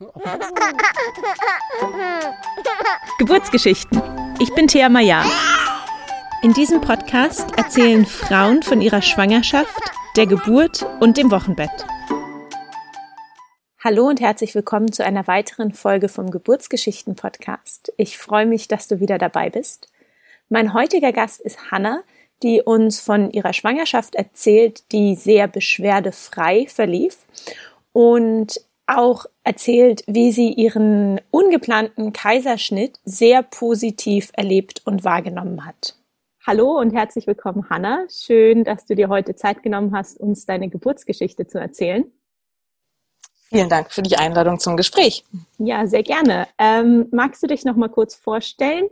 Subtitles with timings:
[3.18, 4.00] Geburtsgeschichten.
[4.40, 5.22] Ich bin Thea Maya.
[6.42, 9.78] In diesem Podcast erzählen Frauen von ihrer Schwangerschaft,
[10.16, 11.84] der Geburt und dem Wochenbett.
[13.84, 17.92] Hallo und herzlich willkommen zu einer weiteren Folge vom Geburtsgeschichten Podcast.
[17.98, 19.92] Ich freue mich, dass du wieder dabei bist.
[20.48, 22.04] Mein heutiger Gast ist Hannah,
[22.42, 27.18] die uns von ihrer Schwangerschaft erzählt, die sehr beschwerdefrei verlief
[27.92, 28.62] und
[28.96, 35.96] auch erzählt, wie sie ihren ungeplanten Kaiserschnitt sehr positiv erlebt und wahrgenommen hat.
[36.46, 38.06] Hallo und herzlich willkommen, Hanna.
[38.10, 42.10] Schön, dass du dir heute Zeit genommen hast, uns deine Geburtsgeschichte zu erzählen.
[43.50, 45.24] Vielen Dank für die Einladung zum Gespräch.
[45.58, 46.46] Ja, sehr gerne.
[46.56, 48.88] Ähm, magst du dich noch mal kurz vorstellen,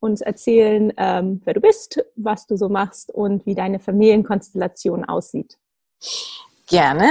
[0.00, 5.58] uns erzählen, ähm, wer du bist, was du so machst und wie deine Familienkonstellation aussieht?
[6.70, 7.10] Gerne.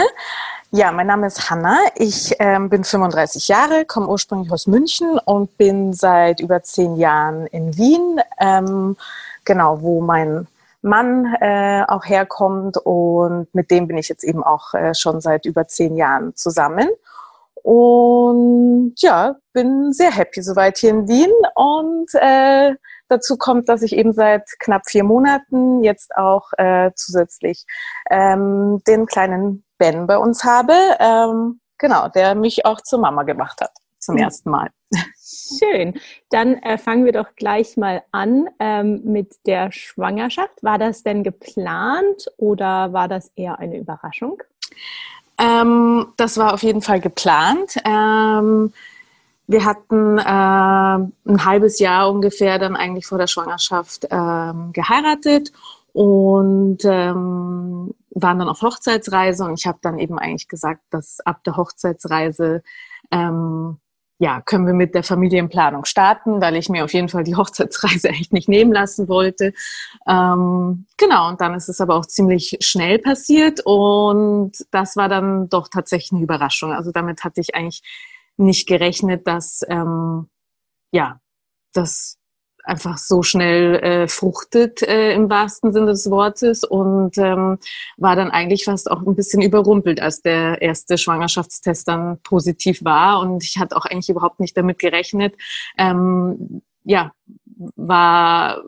[0.71, 1.77] Ja, mein Name ist Hanna.
[1.95, 7.45] Ich ähm, bin 35 Jahre, komme ursprünglich aus München und bin seit über zehn Jahren
[7.47, 8.95] in Wien, ähm,
[9.43, 10.47] genau, wo mein
[10.81, 15.45] Mann äh, auch herkommt und mit dem bin ich jetzt eben auch äh, schon seit
[15.45, 16.87] über zehn Jahren zusammen.
[17.61, 22.75] Und ja, bin sehr happy soweit hier in Wien und äh,
[23.09, 27.65] dazu kommt, dass ich eben seit knapp vier Monaten jetzt auch äh, zusätzlich
[28.09, 33.61] ähm, den kleinen Ben bei uns habe, ähm, genau, der mich auch zur Mama gemacht
[33.61, 34.21] hat zum mhm.
[34.21, 34.69] ersten Mal.
[35.59, 35.99] Schön.
[36.29, 40.63] Dann äh, fangen wir doch gleich mal an ähm, mit der Schwangerschaft.
[40.63, 44.41] War das denn geplant oder war das eher eine Überraschung?
[45.37, 47.75] Ähm, das war auf jeden Fall geplant.
[47.85, 48.73] Ähm,
[49.49, 55.51] wir hatten äh, ein halbes Jahr ungefähr dann eigentlich vor der Schwangerschaft ähm, geheiratet
[55.91, 61.43] und ähm, waren dann auf Hochzeitsreise und ich habe dann eben eigentlich gesagt, dass ab
[61.45, 62.61] der Hochzeitsreise
[63.09, 63.77] ähm,
[64.19, 68.09] ja, können wir mit der Familienplanung starten, weil ich mir auf jeden Fall die Hochzeitsreise
[68.09, 69.53] echt nicht nehmen lassen wollte.
[70.07, 75.49] Ähm, genau, und dann ist es aber auch ziemlich schnell passiert und das war dann
[75.49, 76.71] doch tatsächlich eine Überraschung.
[76.71, 77.81] Also damit hatte ich eigentlich
[78.39, 80.29] nicht gerechnet, dass ähm,
[80.91, 81.19] ja,
[81.73, 82.19] das
[82.63, 87.57] einfach so schnell äh, fruchtet äh, im wahrsten Sinne des Wortes und ähm,
[87.97, 93.21] war dann eigentlich fast auch ein bisschen überrumpelt, als der erste Schwangerschaftstest dann positiv war
[93.21, 95.35] und ich hatte auch eigentlich überhaupt nicht damit gerechnet.
[95.77, 97.11] Ähm, ja,
[97.75, 98.63] war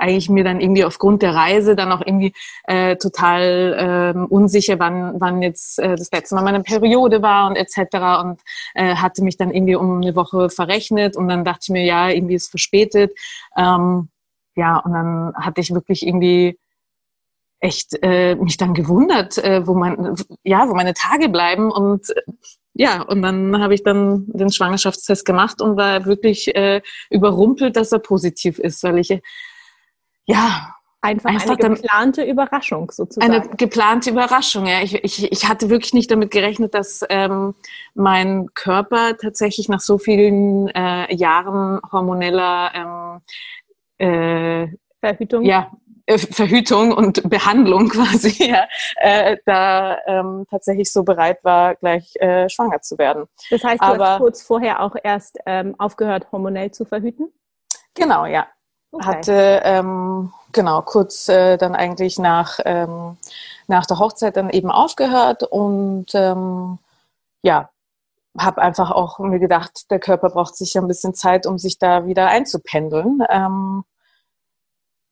[0.00, 2.32] eigentlich mir dann irgendwie aufgrund der Reise dann auch irgendwie
[2.64, 3.76] äh, total
[4.16, 8.22] ähm, unsicher, wann, wann jetzt äh, das letzte Mal meine Periode war und etc.
[8.22, 8.40] Und
[8.74, 12.08] äh, hatte mich dann irgendwie um eine Woche verrechnet und dann dachte ich mir, ja,
[12.08, 13.12] irgendwie ist verspätet.
[13.56, 14.08] Ähm,
[14.56, 16.58] ja, und dann hatte ich wirklich irgendwie
[17.60, 22.22] echt äh, mich dann gewundert, äh, wo man ja, wo meine Tage bleiben und äh,
[22.72, 26.80] ja, und dann habe ich dann den Schwangerschaftstest gemacht und war wirklich äh,
[27.10, 29.20] überrumpelt, dass er positiv ist, weil ich
[30.26, 33.32] ja, Einfach, einfach eine geplante Überraschung sozusagen.
[33.32, 34.82] Eine geplante Überraschung, ja.
[34.82, 37.54] Ich, ich, ich hatte wirklich nicht damit gerechnet, dass ähm,
[37.94, 43.22] mein Körper tatsächlich nach so vielen äh, Jahren hormoneller
[43.98, 45.42] ähm, äh, Verhütung.
[45.42, 45.70] Ja,
[46.04, 48.66] äh, Verhütung und Behandlung quasi, ja,
[48.96, 53.24] äh, da ähm, tatsächlich so bereit war, gleich äh, schwanger zu werden.
[53.48, 57.32] Das heißt, du Aber, hast kurz vorher auch erst ähm, aufgehört, hormonell zu verhüten?
[57.94, 58.46] Genau, ja.
[58.92, 59.04] Okay.
[59.06, 63.16] Hatte ähm, genau kurz äh, dann eigentlich nach, ähm,
[63.68, 66.78] nach der Hochzeit dann eben aufgehört und ähm,
[67.42, 67.70] ja,
[68.38, 71.78] habe einfach auch mir gedacht, der Körper braucht sich ja ein bisschen Zeit, um sich
[71.78, 73.22] da wieder einzupendeln.
[73.28, 73.84] Ähm,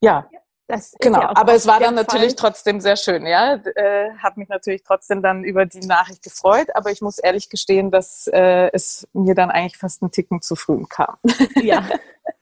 [0.01, 0.29] ja,
[0.69, 1.21] das genau.
[1.21, 3.55] Ja aber es war dann natürlich trotzdem sehr schön, ja.
[3.55, 7.91] Äh, habe mich natürlich trotzdem dann über die Nachricht gefreut, aber ich muss ehrlich gestehen,
[7.91, 11.17] dass äh, es mir dann eigentlich fast einen Ticken zu früh kam.
[11.63, 11.85] Ja.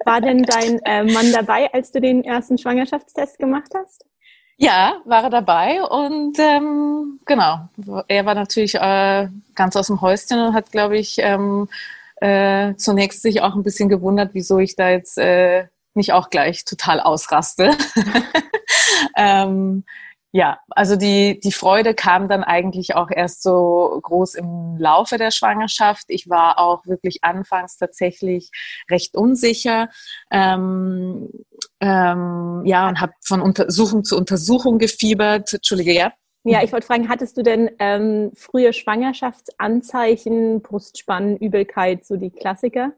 [0.05, 4.05] War denn dein äh, Mann dabei, als du den ersten Schwangerschaftstest gemacht hast?
[4.57, 7.69] Ja, war er dabei und ähm, genau,
[8.09, 11.69] er war natürlich äh, ganz aus dem Häuschen und hat, glaube ich, ähm,
[12.21, 16.65] äh, zunächst sich auch ein bisschen gewundert, wieso ich da jetzt äh, nicht auch gleich
[16.65, 17.71] total ausraste.
[19.17, 19.85] ähm,
[20.33, 25.31] ja, also die, die Freude kam dann eigentlich auch erst so groß im Laufe der
[25.31, 26.05] Schwangerschaft.
[26.09, 28.51] Ich war auch wirklich anfangs tatsächlich
[28.91, 29.89] recht unsicher.
[30.31, 31.31] Ähm,
[31.81, 35.55] ähm, ja, und habe von Untersuchung zu Untersuchung gefiebert.
[35.55, 36.13] Entschuldige, ja.
[36.45, 42.93] Ja, ich wollte fragen, hattest du denn ähm, frühe Schwangerschaftsanzeichen, Brustspannen, Übelkeit, so die Klassiker?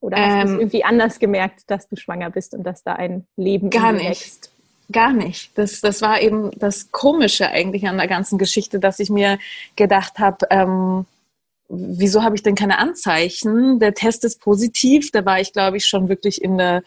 [0.00, 2.94] Oder hast ähm, du es irgendwie anders gemerkt, dass du schwanger bist und dass da
[2.94, 4.08] ein Leben gar nicht.
[4.08, 4.52] Wächst?
[4.92, 5.50] Gar nicht.
[5.58, 9.38] Das, das war eben das Komische eigentlich an der ganzen Geschichte, dass ich mir
[9.74, 11.06] gedacht habe, ähm,
[11.68, 13.80] wieso habe ich denn keine Anzeichen?
[13.80, 15.10] Der Test ist positiv.
[15.10, 16.82] Da war ich, glaube ich, schon wirklich in der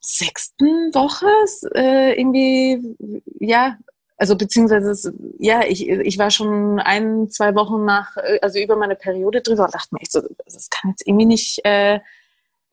[0.00, 1.26] sechsten Woche
[1.74, 2.94] äh, irgendwie,
[3.40, 3.78] ja,
[4.16, 9.40] also beziehungsweise, ja, ich, ich war schon ein, zwei Wochen nach, also über meine Periode
[9.40, 11.98] drüber und dachte mir echt so, das kann jetzt irgendwie nicht äh,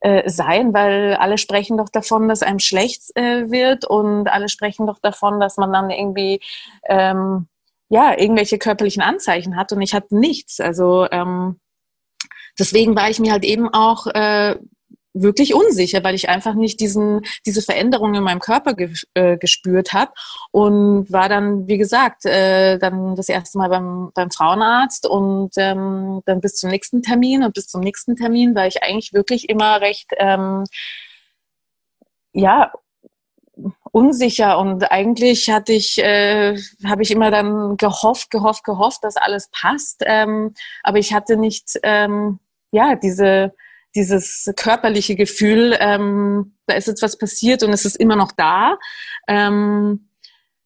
[0.00, 4.86] äh, sein, weil alle sprechen doch davon, dass einem schlecht äh, wird und alle sprechen
[4.86, 6.40] doch davon, dass man dann irgendwie
[6.88, 7.46] ähm,
[7.88, 10.60] ja irgendwelche körperlichen Anzeichen hat und ich hatte nichts.
[10.60, 11.60] Also ähm,
[12.58, 14.56] deswegen war ich mir halt eben auch äh,
[15.14, 19.92] wirklich unsicher, weil ich einfach nicht diesen, diese Veränderung in meinem Körper ge äh, gespürt
[19.92, 20.12] habe
[20.50, 26.22] und war dann, wie gesagt, äh, dann das erste Mal beim, beim Frauenarzt und ähm,
[26.24, 29.80] dann bis zum nächsten Termin und bis zum nächsten Termin war ich eigentlich wirklich immer
[29.80, 30.64] recht, ähm,
[32.32, 32.72] ja,
[33.92, 36.56] unsicher und eigentlich hatte ich, äh,
[36.86, 41.78] habe ich immer dann gehofft, gehofft, gehofft, dass alles passt, ähm, aber ich hatte nicht,
[41.82, 42.38] ähm,
[42.70, 43.52] ja, diese
[43.94, 48.78] dieses körperliche Gefühl, ähm, da ist jetzt was passiert und es ist immer noch da.
[49.28, 50.08] Ähm,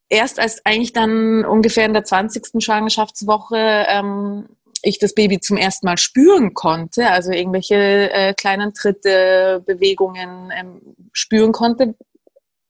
[0.09, 2.63] erst als eigentlich dann ungefähr in der 20.
[2.63, 4.49] Schwangerschaftswoche ähm,
[4.83, 10.81] ich das Baby zum ersten Mal spüren konnte, also irgendwelche äh, kleinen Tritte, Bewegungen ähm,
[11.13, 11.95] spüren konnte,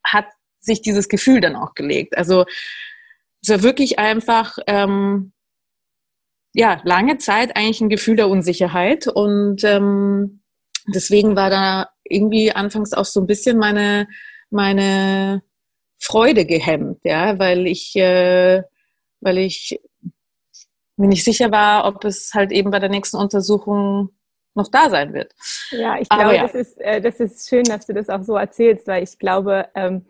[0.04, 0.26] hat
[0.58, 2.16] sich dieses Gefühl dann auch gelegt.
[2.16, 2.44] Also
[3.42, 5.32] es war wirklich einfach ähm,
[6.54, 10.40] ja lange Zeit eigentlich ein Gefühl der Unsicherheit und ähm,
[10.86, 14.08] deswegen war da irgendwie anfangs auch so ein bisschen meine,
[14.50, 15.42] meine
[15.98, 18.62] Freude gehemmt, ja, weil ich, äh,
[19.20, 19.80] weil ich
[20.96, 24.10] mir nicht sicher war, ob es halt eben bei der nächsten Untersuchung
[24.54, 25.34] noch da sein wird.
[25.70, 26.42] Ja, ich glaube, ja.
[26.42, 29.68] Das, ist, äh, das ist schön, dass du das auch so erzählst, weil ich glaube,
[29.74, 30.06] ähm,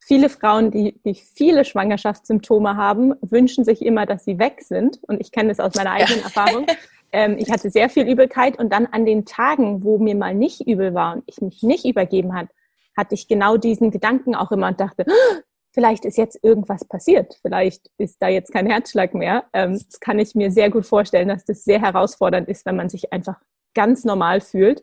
[0.00, 4.98] viele Frauen, die, die viele Schwangerschaftssymptome haben, wünschen sich immer, dass sie weg sind.
[5.02, 6.24] Und ich kenne das aus meiner eigenen ja.
[6.24, 6.66] Erfahrung.
[7.14, 10.66] Ähm, ich hatte sehr viel Übelkeit und dann an den Tagen, wo mir mal nicht
[10.66, 12.48] übel war und ich mich nicht übergeben hat,
[12.96, 15.40] hatte ich genau diesen Gedanken auch immer und dachte, oh,
[15.72, 19.44] vielleicht ist jetzt irgendwas passiert, vielleicht ist da jetzt kein Herzschlag mehr.
[19.52, 22.88] Ähm, das kann ich mir sehr gut vorstellen, dass das sehr herausfordernd ist, wenn man
[22.88, 23.40] sich einfach
[23.74, 24.82] ganz normal fühlt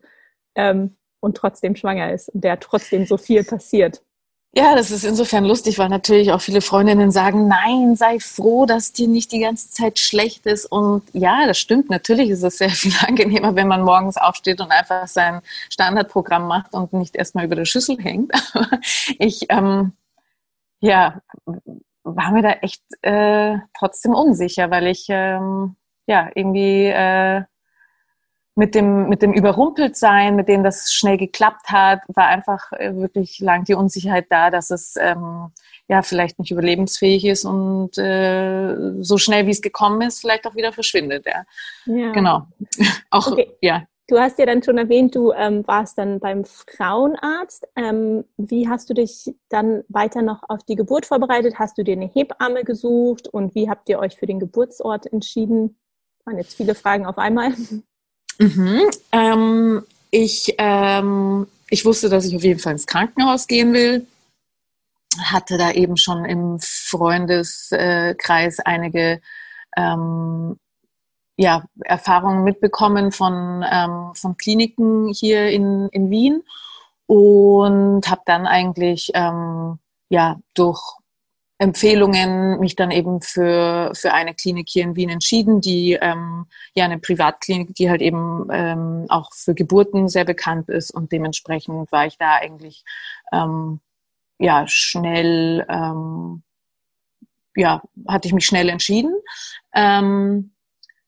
[0.55, 4.03] ähm, und trotzdem schwanger ist und der trotzdem so viel passiert.
[4.53, 8.91] Ja, das ist insofern lustig, weil natürlich auch viele Freundinnen sagen, nein, sei froh, dass
[8.91, 10.65] dir nicht die ganze Zeit schlecht ist.
[10.65, 11.89] Und ja, das stimmt.
[11.89, 16.73] Natürlich ist es sehr viel angenehmer, wenn man morgens aufsteht und einfach sein Standardprogramm macht
[16.73, 18.33] und nicht erstmal über der Schüssel hängt.
[19.19, 19.93] ich, ähm,
[20.81, 21.21] ja,
[22.03, 25.77] war mir da echt äh, trotzdem unsicher, weil ich ähm,
[26.07, 27.43] ja irgendwie äh,
[28.55, 33.39] mit dem, mit dem Überrumpeltsein, mit dem das schnell geklappt hat, war einfach äh, wirklich
[33.39, 35.51] lang die Unsicherheit da, dass es ähm,
[35.87, 40.55] ja vielleicht nicht überlebensfähig ist und äh, so schnell wie es gekommen ist, vielleicht auch
[40.55, 41.25] wieder verschwindet.
[41.25, 41.43] Ja,
[41.85, 42.11] ja.
[42.11, 42.47] genau.
[43.09, 43.51] auch okay.
[43.61, 43.83] ja.
[44.07, 47.65] Du hast ja dann schon erwähnt, du ähm, warst dann beim Frauenarzt.
[47.77, 51.59] Ähm, wie hast du dich dann weiter noch auf die Geburt vorbereitet?
[51.59, 55.77] Hast du dir eine Hebamme gesucht und wie habt ihr euch für den Geburtsort entschieden?
[56.17, 57.53] Das waren jetzt viele Fragen auf einmal.
[58.41, 58.89] Mhm.
[59.11, 64.07] Ähm, ich, ähm, ich wusste, dass ich auf jeden Fall ins Krankenhaus gehen will.
[65.19, 69.21] Hatte da eben schon im Freundeskreis einige
[69.77, 70.57] ähm,
[71.37, 76.41] ja, Erfahrungen mitbekommen von, ähm, von Kliniken hier in, in Wien
[77.05, 79.77] und habe dann eigentlich ähm,
[80.09, 80.81] ja, durch
[81.61, 86.85] Empfehlungen mich dann eben für, für eine Klinik hier in Wien entschieden, die ähm, ja
[86.85, 92.07] eine Privatklinik, die halt eben ähm, auch für Geburten sehr bekannt ist und dementsprechend war
[92.07, 92.83] ich da eigentlich
[93.31, 93.79] ähm,
[94.39, 96.41] ja schnell ähm,
[97.55, 99.13] ja hatte ich mich schnell entschieden.
[99.75, 100.53] Ähm,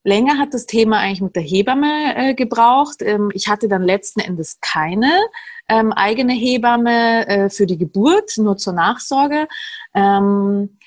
[0.03, 3.01] länger hat das Thema eigentlich mit der Hebamme äh, gebraucht.
[3.01, 5.12] Ähm, ich hatte dann letzten Endes keine
[5.69, 9.48] ähm, eigene Hebamme äh, für die Geburt, nur zur Nachsorge,
[9.93, 10.77] ähm,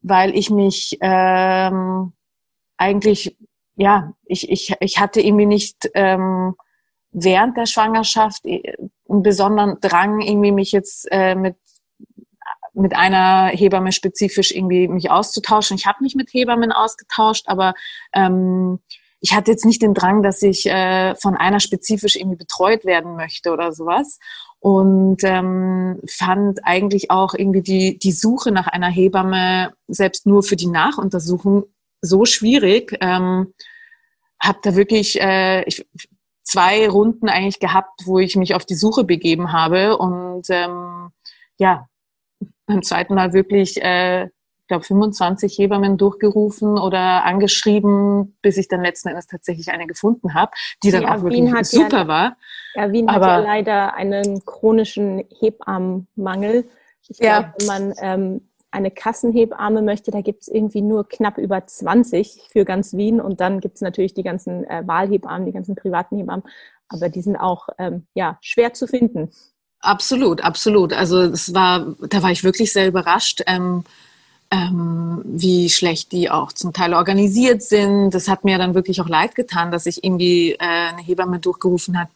[0.00, 2.12] weil ich mich ähm,
[2.76, 3.36] eigentlich,
[3.76, 6.54] ja, ich, ich, ich hatte irgendwie nicht ähm,
[7.10, 8.74] während der Schwangerschaft äh,
[9.08, 11.56] einen besonderen Drang, irgendwie mich jetzt äh, mit
[12.74, 15.76] mit einer Hebamme spezifisch irgendwie mich auszutauschen.
[15.76, 17.74] Ich habe mich mit Hebammen ausgetauscht, aber
[18.14, 18.78] ähm,
[19.20, 23.14] ich hatte jetzt nicht den Drang, dass ich äh, von einer spezifisch irgendwie betreut werden
[23.14, 24.18] möchte oder sowas.
[24.58, 30.56] Und ähm, fand eigentlich auch irgendwie die, die Suche nach einer Hebamme selbst nur für
[30.56, 31.64] die Nachuntersuchung
[32.00, 32.96] so schwierig.
[33.00, 33.54] Ähm,
[34.40, 35.86] habe da wirklich äh, ich,
[36.42, 41.10] zwei Runden eigentlich gehabt, wo ich mich auf die Suche begeben habe und ähm,
[41.58, 41.86] ja,
[42.66, 44.28] beim zweiten Mal wirklich äh,
[44.72, 50.52] glaube, 25 Hebammen durchgerufen oder angeschrieben, bis ich dann letzten Endes tatsächlich eine gefunden habe,
[50.82, 52.36] die dann ja, auch wirklich super ja, war.
[52.74, 56.64] Ja, Wien Aber, hat ja leider einen chronischen Hebammenmangel.
[57.06, 57.40] Ich ja.
[57.40, 62.48] glaube, wenn man ähm, eine Kassenhebamme möchte, da gibt es irgendwie nur knapp über 20
[62.50, 66.16] für ganz Wien und dann gibt es natürlich die ganzen äh, Wahlhebammen, die ganzen privaten
[66.16, 66.44] Hebammen,
[66.88, 69.30] aber die sind auch ähm, ja schwer zu finden.
[69.82, 70.92] Absolut, absolut.
[70.92, 73.42] Also es war, da war ich wirklich sehr überrascht.
[73.46, 73.84] Ähm,
[74.52, 78.10] ähm, wie schlecht die auch zum Teil organisiert sind.
[78.10, 81.98] Das hat mir dann wirklich auch leid getan, dass ich irgendwie äh, eine Hebamme durchgerufen
[81.98, 82.08] hat,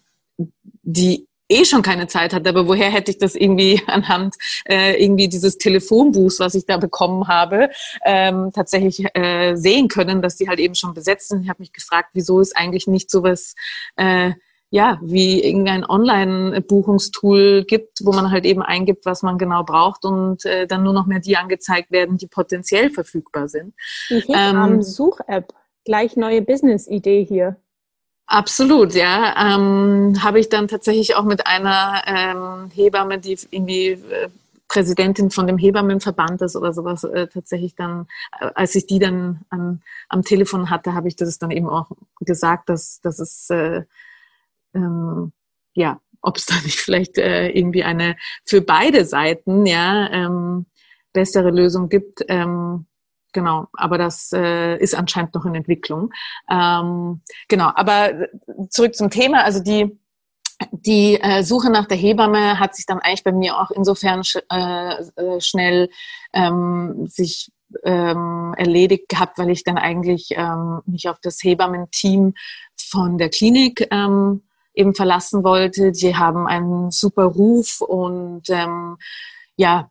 [0.82, 4.35] die eh schon keine Zeit hatte, aber woher hätte ich das irgendwie anhand
[4.66, 7.70] äh, irgendwie dieses Telefonbuchs, was ich da bekommen habe,
[8.04, 11.42] ähm, tatsächlich äh, sehen können, dass die halt eben schon besetzt sind.
[11.42, 13.54] Ich habe mich gefragt, wieso ist eigentlich nicht sowas
[13.96, 14.32] äh,
[14.70, 20.44] ja, wie irgendein Online-Buchungstool gibt, wo man halt eben eingibt, was man genau braucht und
[20.44, 23.75] äh, dann nur noch mehr die angezeigt werden, die potenziell verfügbar sind.
[24.11, 24.82] Die ähm,
[25.85, 27.56] gleich neue Business-Idee hier.
[28.26, 29.54] Absolut, ja.
[29.54, 34.28] Ähm, Habe ich dann tatsächlich auch mit einer ähm, Hebamme, die irgendwie äh,
[34.68, 38.08] Präsidentin von dem Hebammenverband ist oder sowas, äh, tatsächlich dann,
[38.40, 41.92] äh, als ich die dann an, am Telefon hatte, habe ich das dann eben auch
[42.20, 43.82] gesagt, dass, dass es äh,
[44.76, 45.33] ähm,
[45.75, 50.66] ja, ob es da nicht vielleicht äh, irgendwie eine für beide Seiten ja ähm,
[51.12, 52.25] bessere Lösung gibt.
[52.28, 52.87] Ähm,
[53.33, 56.12] genau, aber das äh, ist anscheinend noch in Entwicklung.
[56.50, 58.28] Ähm, genau, aber
[58.68, 59.45] zurück zum Thema.
[59.45, 59.99] Also die
[60.71, 64.38] die äh, Suche nach der Hebamme hat sich dann eigentlich bei mir auch insofern sch
[64.50, 65.90] äh, äh, schnell
[66.33, 67.52] ähm, sich
[67.85, 72.35] ähm, erledigt gehabt, weil ich dann eigentlich ähm, mich auf das Hebammenteam
[72.76, 74.45] von der Klinik ähm,
[74.76, 75.90] eben verlassen wollte.
[75.90, 78.99] Die haben einen super Ruf und ähm,
[79.56, 79.90] ja,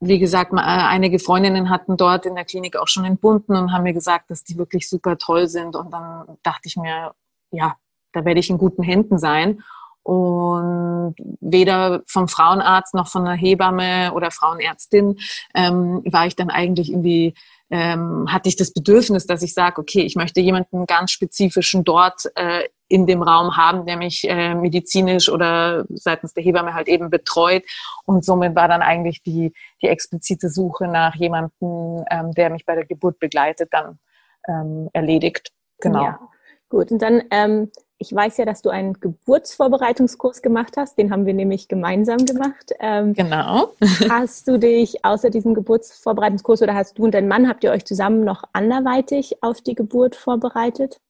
[0.00, 3.82] wie gesagt, äh, einige Freundinnen hatten dort in der Klinik auch schon entbunden und haben
[3.82, 5.74] mir gesagt, dass die wirklich super toll sind.
[5.74, 7.14] Und dann dachte ich mir,
[7.50, 7.76] ja,
[8.12, 9.62] da werde ich in guten Händen sein.
[10.02, 15.18] Und weder vom Frauenarzt noch von einer Hebamme oder Frauenärztin
[15.52, 17.34] ähm, war ich dann eigentlich irgendwie
[17.70, 22.22] ähm, hatte ich das Bedürfnis, dass ich sage, okay, ich möchte jemanden ganz spezifischen dort
[22.36, 27.10] äh, in dem Raum haben, der mich äh, medizinisch oder seitens der Hebamme halt eben
[27.10, 27.64] betreut.
[28.04, 32.76] Und somit war dann eigentlich die, die explizite Suche nach jemandem, ähm, der mich bei
[32.76, 33.98] der Geburt begleitet, dann
[34.46, 35.50] ähm, erledigt.
[35.80, 36.04] Genau.
[36.04, 36.20] Ja.
[36.68, 40.98] Gut, und dann ähm, ich weiß ja, dass du einen Geburtsvorbereitungskurs gemacht hast.
[40.98, 42.72] Den haben wir nämlich gemeinsam gemacht.
[42.78, 43.72] Ähm, genau.
[44.10, 47.84] hast du dich außer diesem Geburtsvorbereitungskurs oder hast du und dein Mann, habt ihr euch
[47.84, 51.00] zusammen noch anderweitig auf die Geburt vorbereitet?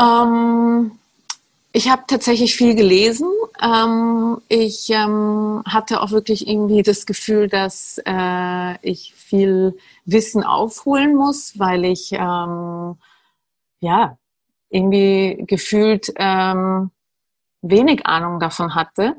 [0.00, 0.92] Ähm,
[1.72, 3.28] ich habe tatsächlich viel gelesen.
[3.62, 9.76] Ähm, ich ähm, hatte auch wirklich irgendwie das Gefühl, dass äh, ich viel
[10.06, 12.96] Wissen aufholen muss, weil ich ähm,
[13.80, 14.16] ja
[14.70, 16.90] irgendwie gefühlt ähm,
[17.62, 19.16] wenig Ahnung davon hatte.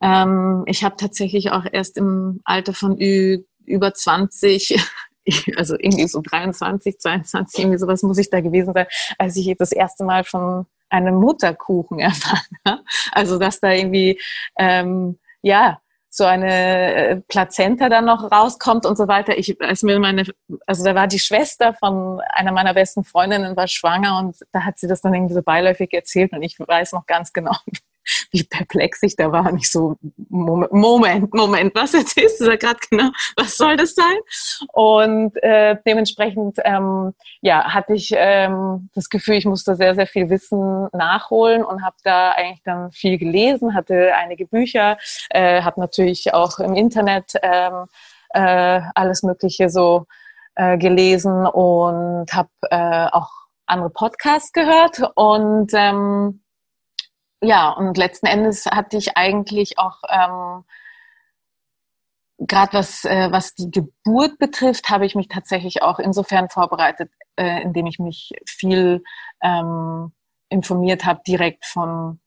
[0.00, 4.76] Ähm, ich habe tatsächlich auch erst im Alter von über 20,
[5.56, 8.86] also irgendwie so 23, 22, irgendwie sowas muss ich da gewesen sein,
[9.18, 12.82] als ich das erste Mal von einem Mutterkuchen erfahren habe.
[13.12, 14.20] Also dass da irgendwie
[14.58, 15.80] ähm, ja
[16.12, 19.38] so eine äh, Plazenta dann noch rauskommt und so weiter.
[19.38, 20.24] Ich, als mir meine,
[20.66, 24.78] also da war die Schwester von einer meiner besten Freundinnen war schwanger und da hat
[24.78, 27.54] sie das dann irgendwie so beiläufig erzählt und ich weiß noch ganz genau,
[28.30, 29.50] wie perplex ich da war.
[29.52, 29.96] Nicht so,
[30.28, 33.10] Moment, Moment, was jetzt ist das gerade genau?
[33.36, 34.18] Was soll das sein?
[34.72, 40.30] Und äh, dementsprechend ähm, ja, hatte ich ähm, das Gefühl, ich musste sehr, sehr viel
[40.30, 44.98] Wissen nachholen und habe da eigentlich dann viel gelesen, hatte einige Bücher,
[45.30, 47.86] äh, habe natürlich auch im Internet ähm,
[48.30, 50.06] äh, alles Mögliche so
[50.54, 53.30] äh, gelesen und habe äh, auch
[53.66, 56.42] andere Podcasts gehört und ähm,
[57.42, 60.64] ja, und letzten Endes hatte ich eigentlich auch ähm,
[62.38, 67.62] gerade was, äh, was die Geburt betrifft, habe ich mich tatsächlich auch insofern vorbereitet, äh,
[67.62, 69.02] indem ich mich viel
[69.42, 70.12] ähm,
[70.48, 72.20] informiert habe, direkt von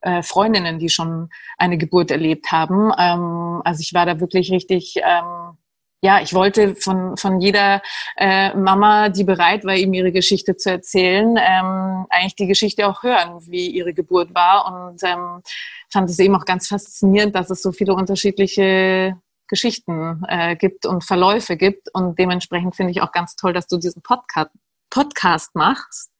[0.00, 2.92] äh, Freundinnen, die schon eine Geburt erlebt haben.
[2.98, 5.58] Ähm, also ich war da wirklich richtig ähm,
[6.06, 7.82] ja, ich wollte von, von jeder
[8.16, 13.02] äh, Mama, die bereit war, ihm ihre Geschichte zu erzählen, ähm, eigentlich die Geschichte auch
[13.02, 14.66] hören, wie ihre Geburt war.
[14.66, 15.42] Und ähm,
[15.90, 19.16] fand es eben auch ganz faszinierend, dass es so viele unterschiedliche
[19.48, 21.92] Geschichten äh, gibt und Verläufe gibt.
[21.92, 24.50] Und dementsprechend finde ich auch ganz toll, dass du diesen Podcast,
[24.90, 26.12] Podcast machst,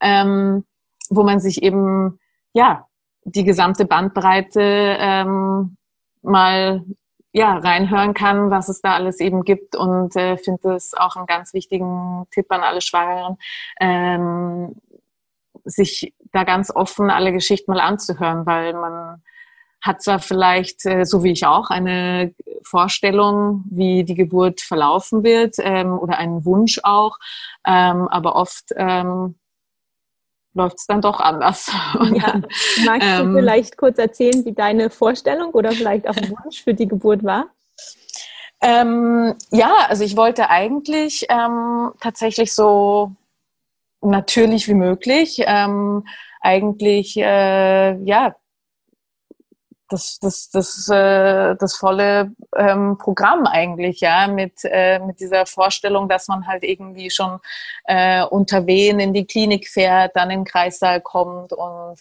[0.00, 0.64] ähm,
[1.10, 2.18] wo man sich eben,
[2.54, 2.86] ja,
[3.24, 5.76] die gesamte Bandbreite ähm,
[6.22, 6.86] mal
[7.36, 11.26] ja, reinhören kann, was es da alles eben gibt und äh, finde es auch einen
[11.26, 13.36] ganz wichtigen Tipp an alle Schwangeren,
[13.78, 14.74] ähm,
[15.64, 19.22] sich da ganz offen alle Geschichten mal anzuhören, weil man
[19.82, 25.56] hat zwar vielleicht, äh, so wie ich auch, eine Vorstellung, wie die Geburt verlaufen wird
[25.58, 27.18] ähm, oder einen Wunsch auch,
[27.66, 29.34] ähm, aber oft ähm,
[30.56, 31.70] läuft es dann doch anders.
[32.16, 32.40] Ja.
[32.84, 36.88] Magst du ähm, vielleicht kurz erzählen, wie deine Vorstellung oder vielleicht auch Wunsch für die
[36.88, 37.46] Geburt war?
[38.62, 43.12] Ähm, ja, also ich wollte eigentlich ähm, tatsächlich so
[44.00, 46.06] natürlich wie möglich ähm,
[46.40, 48.34] eigentlich äh, ja
[49.88, 56.08] das, das, das, äh, das volle ähm, Programm eigentlich, ja, mit, äh, mit dieser Vorstellung,
[56.08, 57.38] dass man halt irgendwie schon
[57.84, 62.00] äh, unter Wehen in die Klinik fährt, dann in den Kreissaal kommt und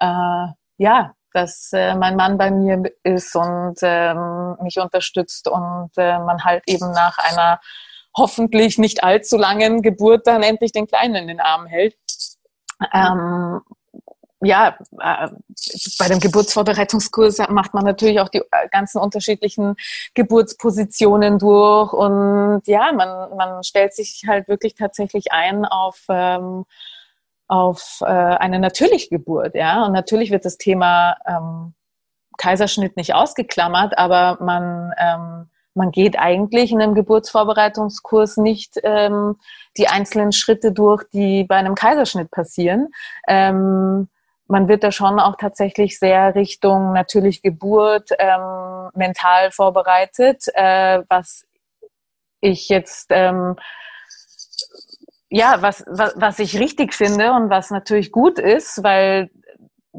[0.00, 0.46] äh,
[0.78, 6.44] ja, dass äh, mein Mann bei mir ist und ähm, mich unterstützt und äh, man
[6.44, 7.60] halt eben nach einer
[8.16, 11.94] hoffentlich nicht allzu langen Geburt dann endlich den Kleinen in den Arm hält.
[12.92, 13.60] Ähm,
[14.46, 15.28] ja, äh,
[15.98, 19.76] bei dem Geburtsvorbereitungskurs macht man natürlich auch die äh, ganzen unterschiedlichen
[20.14, 26.64] Geburtspositionen durch und ja, man, man stellt sich halt wirklich tatsächlich ein auf, ähm,
[27.48, 29.84] auf äh, eine natürliche Geburt, ja.
[29.84, 31.74] Und natürlich wird das Thema ähm,
[32.38, 39.36] Kaiserschnitt nicht ausgeklammert, aber man ähm, man geht eigentlich in einem Geburtsvorbereitungskurs nicht ähm,
[39.76, 42.88] die einzelnen Schritte durch, die bei einem Kaiserschnitt passieren.
[43.28, 44.08] Ähm,
[44.48, 51.46] man wird da schon auch tatsächlich sehr Richtung natürlich Geburt ähm, mental vorbereitet, äh, was
[52.40, 53.56] ich jetzt ähm,
[55.28, 59.30] ja, was, was, was ich richtig finde und was natürlich gut ist, weil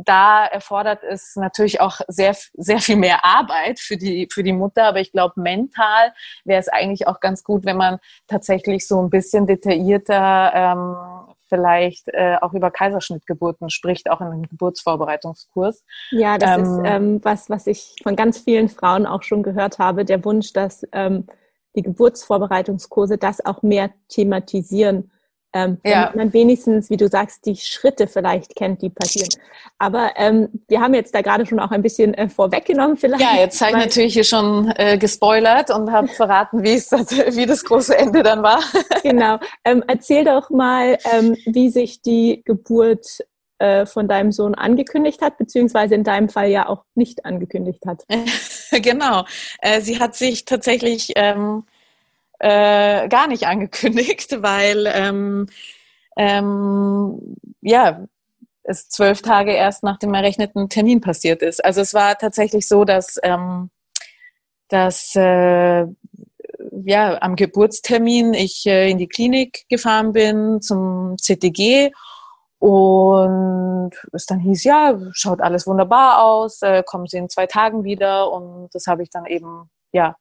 [0.06, 4.86] da erfordert es natürlich auch sehr, sehr viel mehr Arbeit für die, für die Mutter.
[4.86, 6.14] Aber ich glaube, mental
[6.46, 12.10] wäre es eigentlich auch ganz gut, wenn man tatsächlich so ein bisschen detaillierter ähm, vielleicht
[12.10, 15.84] äh, auch über Kaiserschnittgeburten spricht, auch in einem Geburtsvorbereitungskurs.
[16.12, 19.80] Ja, das ähm, ist ähm, was, was ich von ganz vielen Frauen auch schon gehört
[19.80, 21.28] habe, der Wunsch, dass ähm,
[21.76, 25.12] die Geburtsvorbereitungskurse das auch mehr thematisieren
[25.54, 26.12] ähm, ja.
[26.16, 29.30] man wenigstens, wie du sagst, die Schritte vielleicht kennt, die passieren.
[29.78, 33.22] Aber ähm, wir haben jetzt da gerade schon auch ein bisschen äh, vorweggenommen vielleicht.
[33.24, 37.10] Ja, jetzt habe ich natürlich hier schon äh, gespoilert und habe verraten, wie, es das,
[37.12, 38.62] wie das große Ende dann war.
[39.04, 39.40] genau.
[39.64, 43.20] Ähm, erzähl doch mal, ähm, wie sich die Geburt
[43.60, 48.04] äh, von deinem Sohn angekündigt hat, beziehungsweise in deinem Fall ja auch nicht angekündigt hat.
[48.72, 49.26] genau.
[49.62, 51.64] Äh, sie hat sich tatsächlich ähm,
[52.40, 55.48] äh, gar nicht angekündigt, weil ähm,
[56.18, 58.06] ähm, ja
[58.64, 61.64] es zwölf Tage erst nach dem errechneten Termin passiert ist.
[61.64, 63.70] Also es war tatsächlich so, dass ähm,
[64.68, 65.86] dass äh,
[66.84, 71.92] ja am Geburtstermin ich äh, in die Klinik gefahren bin zum CTG
[72.60, 77.84] und es dann hieß, ja, schaut alles wunderbar aus, äh, kommen Sie in zwei Tagen
[77.84, 78.32] wieder.
[78.32, 80.16] Und das habe ich dann eben ja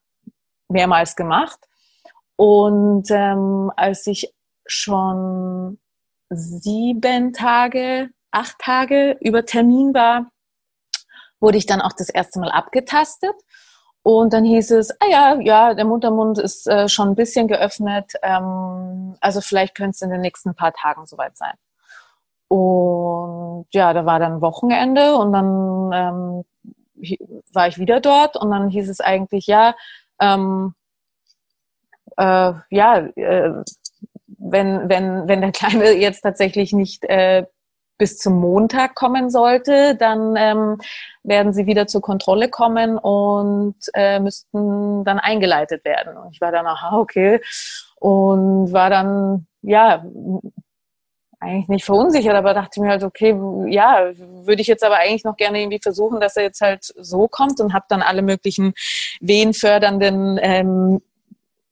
[0.69, 1.59] mehrmals gemacht.
[2.37, 4.33] Und ähm, als ich
[4.67, 5.79] schon
[6.29, 10.31] sieben Tage, acht Tage über Termin war,
[11.41, 13.35] wurde ich dann auch das erste Mal abgetastet.
[14.03, 18.13] Und dann hieß es, ah ja, ja, der Muttermund ist äh, schon ein bisschen geöffnet.
[18.23, 21.55] Ähm, also vielleicht könnte es in den nächsten paar Tagen soweit sein.
[22.49, 26.45] Und ja, da war dann Wochenende und dann ähm,
[27.53, 29.75] war ich wieder dort und dann hieß es eigentlich, ja,
[30.21, 30.75] ähm,
[32.17, 33.53] äh, ja, äh,
[34.27, 37.45] wenn, wenn, wenn der Kleine jetzt tatsächlich nicht äh,
[37.99, 40.79] bis zum Montag kommen sollte, dann ähm,
[41.23, 46.17] werden sie wieder zur Kontrolle kommen und äh, müssten dann eingeleitet werden.
[46.17, 47.41] Und ich war dann, aha, okay.
[47.97, 50.05] Und war dann, ja,
[51.41, 55.37] eigentlich nicht verunsichert, aber dachte mir halt, okay, ja, würde ich jetzt aber eigentlich noch
[55.37, 58.75] gerne irgendwie versuchen, dass er jetzt halt so kommt und habe dann alle möglichen
[59.21, 61.03] wehenfördernden ähm,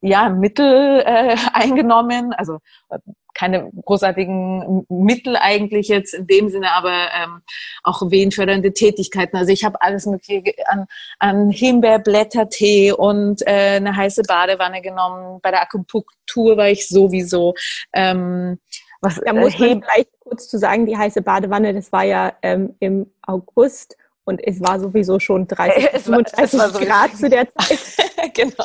[0.04, 2.58] ja, Mittel äh, eingenommen, also
[2.90, 2.98] äh,
[3.32, 7.40] keine großartigen Mittel eigentlich jetzt in dem Sinne, aber ähm,
[7.82, 9.36] auch wehenfördernde Tätigkeiten.
[9.36, 10.86] Also ich habe alles mögliche an,
[11.18, 15.40] an Himbeerblättertee und äh, eine heiße Badewanne genommen.
[15.42, 17.54] Bei der Akupunktur war ich sowieso.
[17.92, 18.60] Ähm,
[19.00, 22.34] was, da muss äh, man vielleicht kurz zu sagen, die heiße Badewanne, das war ja
[22.40, 27.78] ähm, im August und es war sowieso schon 30, 35 Grad zu der Zeit.
[28.34, 28.64] genau.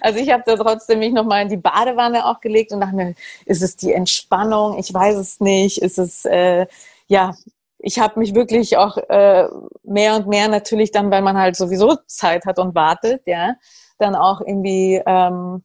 [0.00, 3.14] Also ich habe da trotzdem mich nochmal in die Badewanne auch gelegt und dachte mir,
[3.46, 4.78] ist es die Entspannung?
[4.78, 5.78] Ich weiß es nicht.
[5.78, 6.66] Ist es, äh,
[7.06, 7.34] ja,
[7.78, 9.48] ich habe mich wirklich auch äh,
[9.82, 13.54] mehr und mehr natürlich dann, weil man halt sowieso Zeit hat und wartet, ja,
[13.98, 15.64] dann auch irgendwie ähm,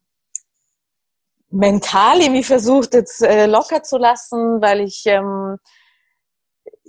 [1.49, 5.57] mental irgendwie versucht, jetzt äh, locker zu lassen, weil ich ähm,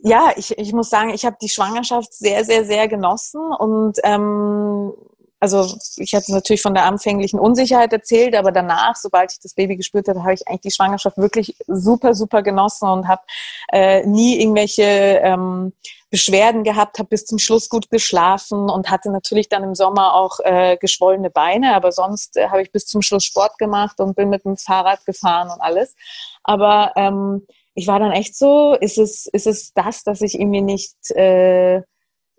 [0.02, 4.92] ja, ich, ich muss sagen, ich habe die Schwangerschaft sehr, sehr, sehr genossen und ähm,
[5.40, 9.76] also ich hatte natürlich von der anfänglichen Unsicherheit erzählt, aber danach, sobald ich das Baby
[9.76, 13.22] gespürt habe, habe ich eigentlich die Schwangerschaft wirklich super, super genossen und habe
[13.72, 15.72] äh, nie irgendwelche ähm,
[16.10, 20.40] Beschwerden gehabt, habe bis zum Schluss gut geschlafen und hatte natürlich dann im Sommer auch
[20.40, 24.30] äh, geschwollene Beine, aber sonst äh, habe ich bis zum Schluss Sport gemacht und bin
[24.30, 25.94] mit dem Fahrrad gefahren und alles.
[26.42, 27.46] Aber ähm,
[27.78, 31.82] ich war dann echt so, ist es, ist es das, dass ich irgendwie nicht äh,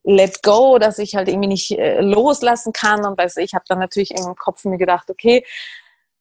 [0.03, 3.79] let go, dass ich halt irgendwie nicht äh, loslassen kann und weiß ich, habe dann
[3.79, 5.45] natürlich im Kopf mir gedacht, okay,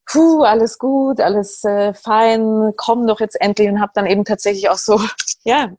[0.05, 4.69] puh, alles gut, alles äh, fein, komm doch jetzt endlich und habe dann eben tatsächlich
[4.69, 5.01] auch so,
[5.43, 5.73] ja,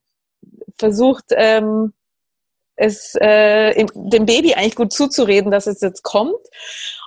[0.79, 1.95] versucht, ähm,
[2.77, 6.47] es äh, dem Baby eigentlich gut zuzureden, dass es jetzt kommt.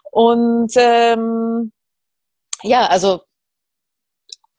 [0.09, 1.71] Und ähm,
[2.63, 3.21] ja, also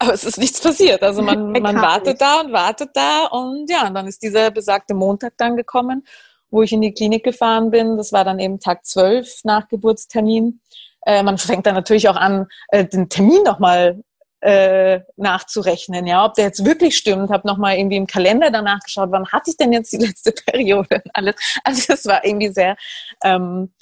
[0.05, 1.03] aber es ist nichts passiert.
[1.03, 4.95] Also man, man wartet da und wartet da und ja, und dann ist dieser besagte
[4.95, 6.07] Montag dann gekommen,
[6.51, 7.97] wo ich in die Klinik gefahren bin.
[7.97, 10.61] Das war dann eben Tag 12 nach Geburtstermin.
[11.07, 14.03] Äh, man fängt dann natürlich auch an, äh, den Termin nochmal
[14.41, 17.31] äh, nachzurechnen, ja, ob der jetzt wirklich stimmt.
[17.31, 21.03] Habe nochmal irgendwie im Kalender danach geschaut, wann hatte ich denn jetzt die letzte Periode
[21.05, 21.35] und alles.
[21.65, 22.77] Also es war irgendwie sehr,
[23.23, 23.73] ähm,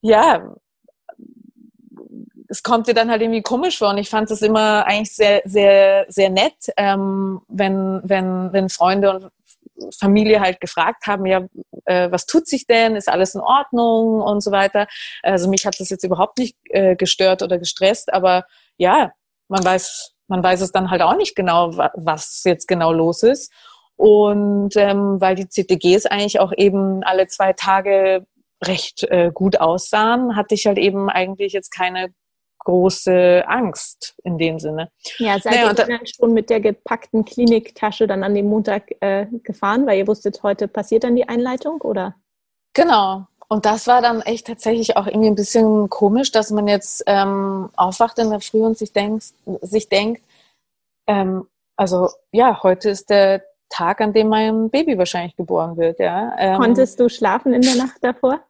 [0.00, 0.54] ja,
[2.50, 5.40] es kommt dir dann halt irgendwie komisch vor und ich fand es immer eigentlich sehr,
[5.44, 9.32] sehr, sehr nett, ähm, wenn, wenn, wenn Freunde und
[9.98, 11.46] Familie halt gefragt haben, ja,
[11.86, 12.96] äh, was tut sich denn?
[12.96, 14.88] Ist alles in Ordnung und so weiter.
[15.22, 18.44] Also mich hat das jetzt überhaupt nicht äh, gestört oder gestresst, aber
[18.76, 19.12] ja,
[19.48, 23.52] man weiß, man weiß es dann halt auch nicht genau, was jetzt genau los ist.
[23.96, 28.26] Und ähm, weil die CTGs eigentlich auch eben alle zwei Tage
[28.62, 32.12] recht äh, gut aussahen, hatte ich halt eben eigentlich jetzt keine
[32.60, 34.90] große Angst in dem Sinne.
[35.18, 39.26] Ja, seid naja, ihr dann schon mit der gepackten Kliniktasche dann an dem Montag äh,
[39.42, 42.14] gefahren, weil ihr wusstet, heute passiert dann die Einleitung, oder?
[42.74, 43.26] Genau.
[43.48, 47.70] Und das war dann echt tatsächlich auch irgendwie ein bisschen komisch, dass man jetzt ähm,
[47.76, 49.24] aufwacht in der Früh und sich denkt,
[49.62, 50.22] sich denkt
[51.10, 51.46] ähm,
[51.76, 55.98] also ja, heute ist der Tag, an dem mein Baby wahrscheinlich geboren wird.
[55.98, 56.34] Ja.
[56.38, 58.40] Ähm, Konntest du schlafen in der Nacht davor?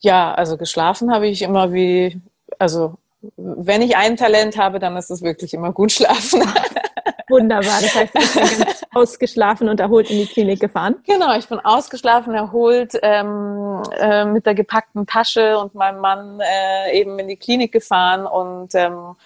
[0.00, 2.20] Ja, also geschlafen habe ich immer wie,
[2.58, 2.94] also
[3.36, 6.42] wenn ich ein Talent habe, dann ist es wirklich immer gut schlafen.
[7.28, 7.80] Wunderbar.
[7.80, 10.96] Das heißt, du bist ganz ausgeschlafen und erholt in die Klinik gefahren?
[11.04, 16.98] Genau, ich bin ausgeschlafen, erholt, ähm, äh, mit der gepackten Tasche und meinem Mann äh,
[16.98, 19.16] eben in die Klinik gefahren und ähm,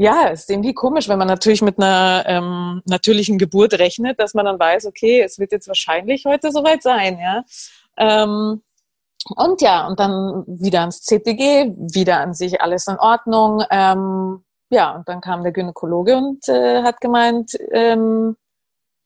[0.00, 4.32] ja, es ist irgendwie komisch, wenn man natürlich mit einer ähm, natürlichen Geburt rechnet, dass
[4.32, 7.42] man dann weiß, okay, es wird jetzt wahrscheinlich heute soweit sein, ja.
[7.96, 8.62] Ähm,
[9.36, 13.62] und ja, und dann wieder ans CTG, wieder an sich alles in Ordnung.
[13.70, 18.36] Ähm, ja, und dann kam der Gynäkologe und äh, hat gemeint, ähm,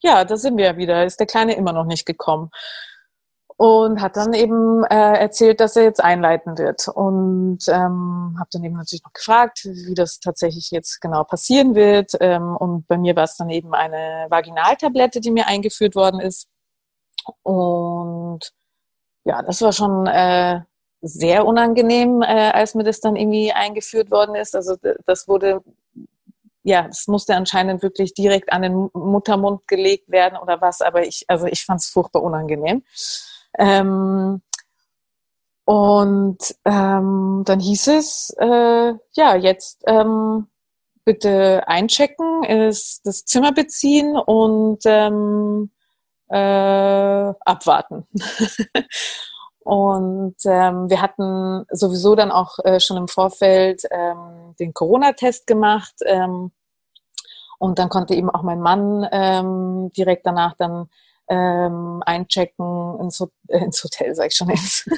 [0.03, 2.51] ja, da sind wir ja wieder, ist der Kleine immer noch nicht gekommen.
[3.57, 6.89] Und hat dann eben äh, erzählt, dass er jetzt einleiten wird.
[6.89, 12.13] Und ähm, habe dann eben natürlich noch gefragt, wie das tatsächlich jetzt genau passieren wird.
[12.21, 16.49] Ähm, und bei mir war es dann eben eine Vaginaltablette, die mir eingeführt worden ist.
[17.43, 18.53] Und
[19.25, 20.61] ja, das war schon äh,
[21.01, 24.55] sehr unangenehm, äh, als mir das dann irgendwie eingeführt worden ist.
[24.55, 25.63] Also das wurde,
[26.63, 31.25] ja, das musste anscheinend wirklich direkt an den Muttermund gelegt werden oder was, aber ich,
[31.29, 32.85] also ich fand es furchtbar unangenehm.
[33.59, 34.43] Ähm,
[35.65, 40.49] und ähm, dann hieß es, äh, ja, jetzt ähm,
[41.05, 45.71] bitte einchecken, ist das Zimmer beziehen und ähm,
[46.33, 48.07] äh, abwarten.
[49.61, 55.95] und ähm, wir hatten sowieso dann auch äh, schon im Vorfeld ähm, den Corona-Test gemacht.
[56.07, 56.53] Ähm,
[57.59, 60.89] und dann konnte eben auch mein Mann ähm, direkt danach dann
[61.29, 64.89] ähm, einchecken ins, Ho äh, ins Hotel, sag ich schon, ins,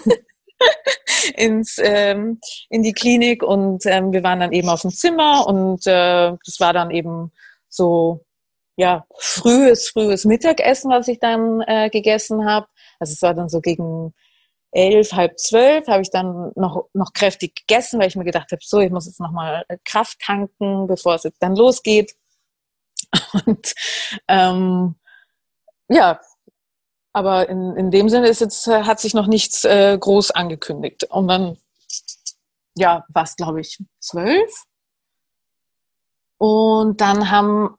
[1.37, 3.43] ins ähm, in die Klinik.
[3.43, 7.33] Und ähm, wir waren dann eben auf dem Zimmer und äh, das war dann eben
[7.69, 8.25] so
[8.77, 12.67] ja, frühes, frühes Mittagessen, was ich dann äh, gegessen habe.
[12.99, 14.15] Also es war dann so gegen
[14.73, 18.61] elf, halb zwölf, habe ich dann noch, noch kräftig gegessen, weil ich mir gedacht habe,
[18.63, 22.15] so, ich muss jetzt nochmal äh, Kraft tanken, bevor es jetzt dann losgeht.
[23.47, 23.73] Und
[24.27, 24.97] ähm,
[25.89, 26.21] ja,
[27.13, 31.05] aber in, in dem Sinne ist jetzt, äh, hat sich noch nichts äh, groß angekündigt.
[31.05, 31.57] Und dann,
[32.75, 34.65] ja, war es, glaube ich, zwölf.
[36.39, 37.77] Und dann haben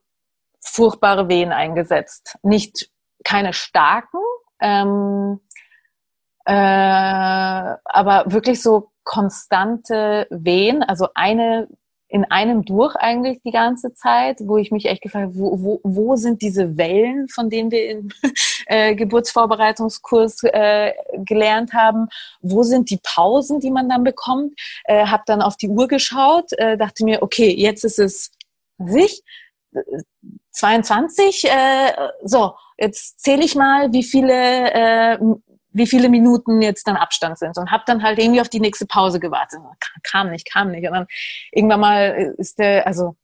[0.66, 2.38] furchtbare Wehen eingesetzt.
[2.44, 2.90] Nicht
[3.24, 4.20] keine starken,
[4.62, 5.40] ähm,
[6.46, 11.68] äh, aber wirklich so konstante Wehen, also eine
[12.08, 15.80] in einem durch eigentlich die ganze Zeit, wo ich mich echt gefragt habe, wo, wo,
[15.84, 18.10] wo sind diese Wellen, von denen wir im
[18.68, 22.08] äh, Geburtsvorbereitungskurs äh, gelernt haben?
[22.42, 24.54] Wo sind die Pausen, die man dann bekommt?
[24.86, 28.32] Äh, habe dann auf die Uhr geschaut, äh, dachte mir, okay, jetzt ist es
[28.78, 29.24] sich
[30.52, 31.92] 22, äh,
[32.24, 35.18] so, jetzt zähle ich mal, wie viele äh,
[35.76, 38.86] wie viele Minuten jetzt dann Abstand sind und habe dann halt irgendwie auf die nächste
[38.86, 39.60] Pause gewartet.
[40.04, 40.88] Kam nicht, kam nicht.
[40.88, 41.08] Und dann
[41.52, 43.18] irgendwann mal ist der, also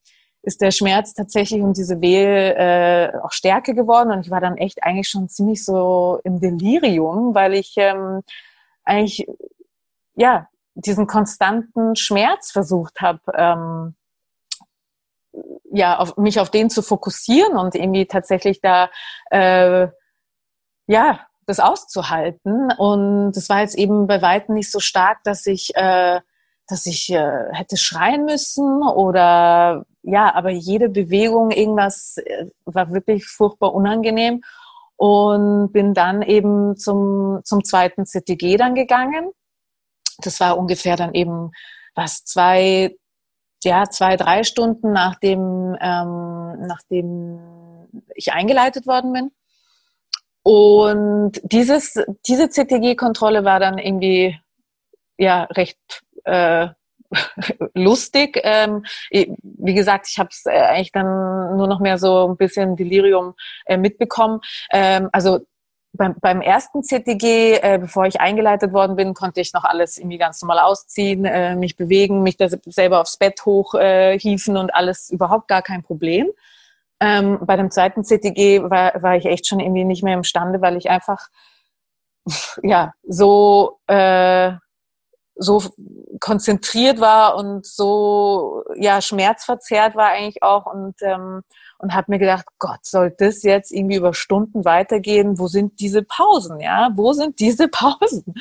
[0.43, 4.57] ist der Schmerz tatsächlich und diese Wehe äh, auch stärker geworden und ich war dann
[4.57, 8.21] echt eigentlich schon ziemlich so im Delirium, weil ich ähm,
[8.83, 9.27] eigentlich
[10.15, 13.95] ja diesen konstanten Schmerz versucht habe, ähm,
[15.71, 18.89] ja, auf, mich auf den zu fokussieren und irgendwie tatsächlich da
[19.29, 19.87] äh,
[20.87, 22.71] ja das auszuhalten.
[22.77, 26.19] Und es war jetzt eben bei weitem nicht so stark, dass ich, äh,
[26.67, 33.25] dass ich äh, hätte schreien müssen oder ja, aber jede Bewegung, irgendwas äh, war wirklich
[33.27, 34.41] furchtbar unangenehm
[34.95, 39.31] und bin dann eben zum, zum zweiten CTG dann gegangen.
[40.19, 41.51] Das war ungefähr dann eben
[41.95, 42.95] was zwei,
[43.63, 47.39] ja, zwei, drei Stunden nachdem, ähm, nachdem
[48.15, 49.31] ich eingeleitet worden bin.
[50.43, 51.93] Und dieses,
[52.27, 54.39] diese CTG-Kontrolle war dann irgendwie
[55.17, 55.77] ja recht
[56.23, 56.69] äh,
[57.73, 58.39] lustig.
[58.43, 62.75] Ähm, wie gesagt, ich habe es äh, eigentlich dann nur noch mehr so ein bisschen
[62.75, 64.39] Delirium äh, mitbekommen.
[64.71, 65.41] Ähm, also
[65.93, 70.17] beim, beim ersten CTG, äh, bevor ich eingeleitet worden bin, konnte ich noch alles irgendwie
[70.17, 75.09] ganz normal ausziehen, äh, mich bewegen, mich da selber aufs Bett hochhieven äh, und alles
[75.09, 76.29] überhaupt gar kein Problem.
[76.99, 80.77] Ähm, bei dem zweiten CTG war, war ich echt schon irgendwie nicht mehr imstande, weil
[80.77, 81.29] ich einfach
[82.63, 84.53] ja so äh,
[85.35, 85.63] so
[86.19, 91.41] konzentriert war und so ja schmerzverzerrt war eigentlich auch und ähm,
[91.81, 95.39] und habe mir gedacht, Gott, soll das jetzt irgendwie über Stunden weitergehen?
[95.39, 96.59] Wo sind diese Pausen?
[96.59, 98.33] Ja, wo sind diese Pausen?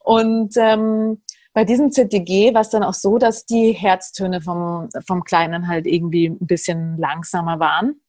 [0.00, 5.24] Und ähm, bei diesem CTG war es dann auch so, dass die Herztöne vom vom
[5.24, 8.00] Kleinen halt irgendwie ein bisschen langsamer waren.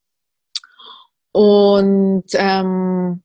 [1.31, 3.23] Und ähm,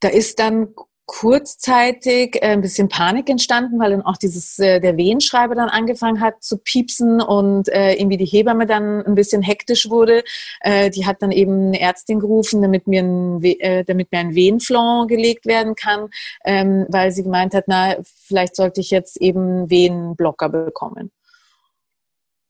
[0.00, 0.74] da ist dann
[1.10, 6.20] kurzzeitig äh, ein bisschen Panik entstanden, weil dann auch dieses äh, der Wehenschreiber dann angefangen
[6.20, 10.22] hat zu piepsen und äh, irgendwie die Hebamme dann ein bisschen hektisch wurde.
[10.60, 14.36] Äh, die hat dann eben eine Ärztin gerufen, damit mir ein, äh, damit mir ein
[14.36, 16.10] Wehenflon gelegt werden kann,
[16.44, 21.10] ähm, weil sie gemeint hat, na vielleicht sollte ich jetzt eben Wehenblocker bekommen.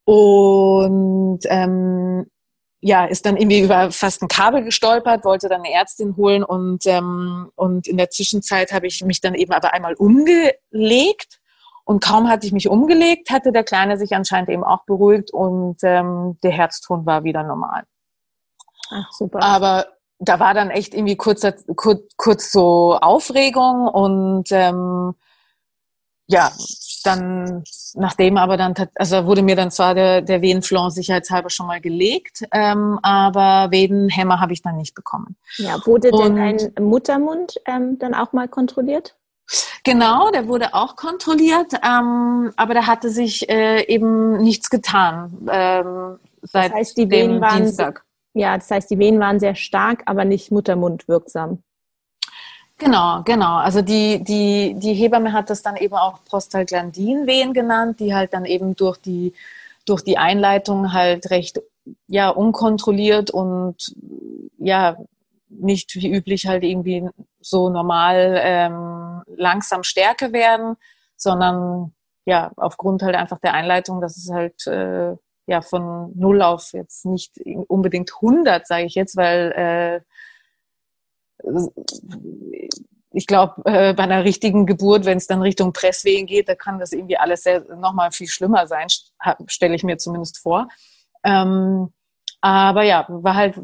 [0.04, 2.26] Und ähm,
[2.80, 6.86] ja, ist dann irgendwie über fast ein Kabel gestolpert, wollte dann eine Ärztin holen und,
[6.86, 11.40] ähm, und in der Zwischenzeit habe ich mich dann eben aber einmal umgelegt
[11.84, 15.78] und kaum hatte ich mich umgelegt, hatte der Kleine sich anscheinend eben auch beruhigt und
[15.82, 17.84] ähm, der Herzton war wieder normal.
[18.90, 19.42] Ach, super.
[19.42, 19.86] Aber
[20.18, 25.14] da war dann echt irgendwie kurz, kurz, kurz so Aufregung und ähm,
[26.30, 26.52] ja,
[27.04, 27.64] dann,
[27.94, 32.44] nachdem aber dann, also wurde mir dann zwar der, der Venenflon sicherheitshalber schon mal gelegt,
[32.52, 35.36] ähm, aber Venenhämmer habe ich dann nicht bekommen.
[35.56, 39.16] Ja, wurde Und, denn ein Muttermund ähm, dann auch mal kontrolliert?
[39.82, 46.18] Genau, der wurde auch kontrolliert, ähm, aber da hatte sich äh, eben nichts getan ähm,
[46.42, 48.04] seit das heißt, die Venen waren, Dienstag.
[48.34, 51.62] Ja, das heißt, die Venen waren sehr stark, aber nicht Muttermund wirksam.
[52.80, 53.58] Genau, genau.
[53.58, 58.46] Also die, die, die Hebamme hat das dann eben auch Prostaglandinwehen genannt, die halt dann
[58.46, 59.34] eben durch die,
[59.84, 61.60] durch die Einleitung halt recht
[62.08, 63.94] ja, unkontrolliert und
[64.56, 64.96] ja,
[65.50, 67.06] nicht wie üblich halt irgendwie
[67.40, 70.76] so normal ähm, langsam stärker werden,
[71.16, 71.92] sondern
[72.24, 75.16] ja, aufgrund halt einfach der Einleitung, dass es halt äh,
[75.46, 77.32] ja von null auf jetzt nicht
[77.68, 80.00] unbedingt 100, sage ich jetzt, weil äh,
[83.12, 86.79] ich glaube, äh, bei einer richtigen Geburt, wenn es dann Richtung Presswehen geht, da kann
[86.79, 88.87] das irgendwie alles sehr, noch mal viel schlimmer sein,
[89.46, 90.68] stelle ich mir zumindest vor.
[91.24, 91.92] Ähm,
[92.40, 93.61] aber ja, war halt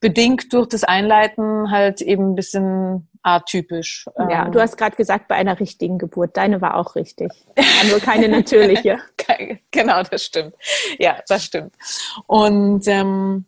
[0.00, 4.06] bedingt durch das Einleiten halt eben ein bisschen atypisch.
[4.16, 6.36] Ja, ähm, du hast gerade gesagt, bei einer richtigen Geburt.
[6.36, 7.32] Deine war auch richtig.
[7.90, 8.98] Nur keine natürliche.
[9.72, 10.54] genau, das stimmt.
[10.98, 11.74] Ja, das stimmt.
[12.26, 13.46] Und ähm,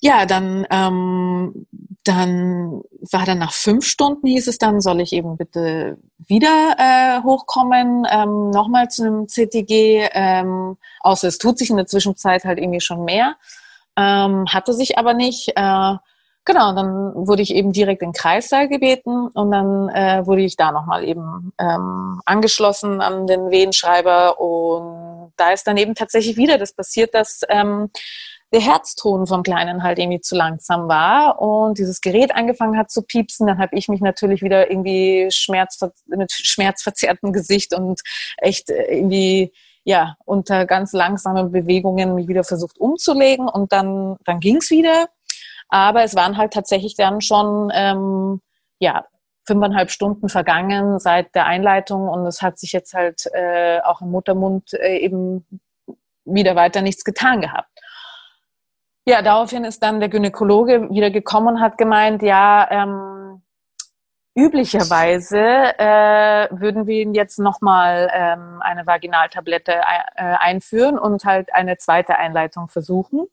[0.00, 1.66] ja, dann, ähm,
[2.04, 7.22] dann war dann nach fünf Stunden hieß es dann, soll ich eben bitte wieder äh,
[7.22, 12.58] hochkommen, ähm, nochmal zu einem CTG, ähm, außer es tut sich in der Zwischenzeit halt
[12.58, 13.36] irgendwie schon mehr.
[13.96, 15.48] ähm, hatte sich aber nicht.
[15.56, 15.96] Äh,
[16.44, 20.70] genau, dann wurde ich eben direkt in Kreissaal gebeten und dann äh, wurde ich da
[20.72, 26.72] nochmal eben ähm, angeschlossen an den Wehenschreiber und da ist dann eben tatsächlich wieder das
[26.72, 27.90] passiert, dass ähm,
[28.52, 33.02] der Herzton vom Kleinen halt irgendwie zu langsam war und dieses Gerät angefangen hat zu
[33.02, 38.00] piepsen, dann habe ich mich natürlich wieder irgendwie schmerzver mit schmerzverzerrtem Gesicht und
[38.38, 39.52] echt äh, irgendwie
[39.84, 45.08] ja unter ganz langsamen Bewegungen mich wieder versucht umzulegen und dann dann ging's wieder,
[45.68, 48.40] aber es waren halt tatsächlich dann schon ähm,
[48.78, 49.04] ja
[49.46, 54.10] fünfeinhalb Stunden vergangen seit der Einleitung und es hat sich jetzt halt äh, auch im
[54.10, 55.46] Muttermund äh, eben
[56.24, 57.70] wieder weiter nichts getan gehabt.
[59.08, 63.40] Ja, daraufhin ist dann der Gynäkologe wieder gekommen und hat gemeint, ja, ähm,
[64.34, 69.82] üblicherweise äh, würden wir ihn jetzt nochmal ähm, eine Vaginaltablette äh,
[70.14, 73.26] einführen und halt eine zweite Einleitung versuchen.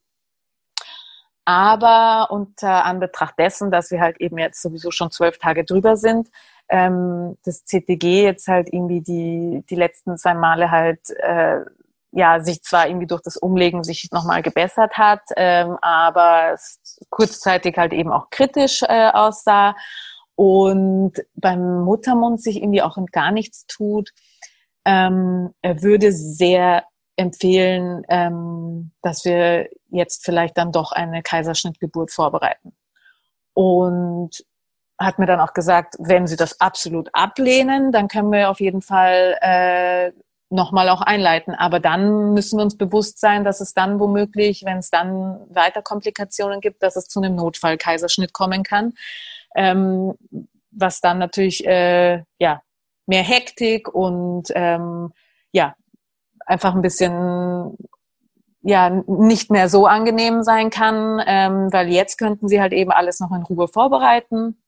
[1.43, 6.29] Aber unter Anbetracht dessen, dass wir halt eben jetzt sowieso schon zwölf Tage drüber sind,
[6.69, 11.65] ähm, das CTG jetzt halt irgendwie die, die letzten zwei Male halt äh,
[12.15, 17.77] ja, sich zwar irgendwie durch das Umlegen sich nochmal gebessert hat, ähm, aber es kurzzeitig
[17.77, 19.75] halt eben auch kritisch äh, aussah
[20.35, 24.11] und beim Muttermund sich irgendwie auch gar nichts tut.
[24.85, 26.85] Ähm, er würde sehr
[27.17, 32.75] empfehlen, ähm, dass wir jetzt vielleicht dann doch eine Kaiserschnittgeburt vorbereiten.
[33.53, 34.45] Und
[34.97, 38.81] hat mir dann auch gesagt, wenn Sie das absolut ablehnen, dann können wir auf jeden
[38.81, 40.11] Fall äh,
[40.49, 41.53] nochmal auch einleiten.
[41.55, 45.81] Aber dann müssen wir uns bewusst sein, dass es dann womöglich, wenn es dann weiter
[45.81, 48.93] Komplikationen gibt, dass es zu einem Notfall-Kaiserschnitt kommen kann.
[49.55, 50.13] Ähm,
[50.71, 52.61] was dann natürlich äh, ja
[53.05, 55.13] mehr Hektik und ähm,
[55.51, 55.75] ja
[56.45, 57.77] einfach ein bisschen
[58.61, 63.19] ja nicht mehr so angenehm sein kann, ähm, weil jetzt könnten sie halt eben alles
[63.19, 64.61] noch in Ruhe vorbereiten,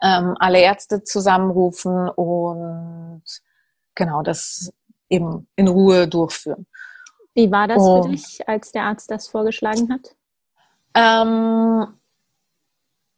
[0.00, 3.22] ähm, alle Ärzte zusammenrufen und
[3.94, 4.72] genau das
[5.08, 6.66] eben in Ruhe durchführen.
[7.34, 8.02] Wie war das oh.
[8.02, 10.14] für dich, als der Arzt das vorgeschlagen hat?
[10.94, 11.86] Ähm,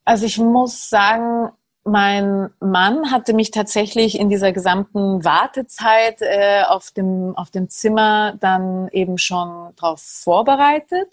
[0.04, 1.50] also ich muss sagen,
[1.84, 8.34] mein Mann hatte mich tatsächlich in dieser gesamten Wartezeit äh, auf, dem, auf dem Zimmer
[8.40, 11.08] dann eben schon darauf vorbereitet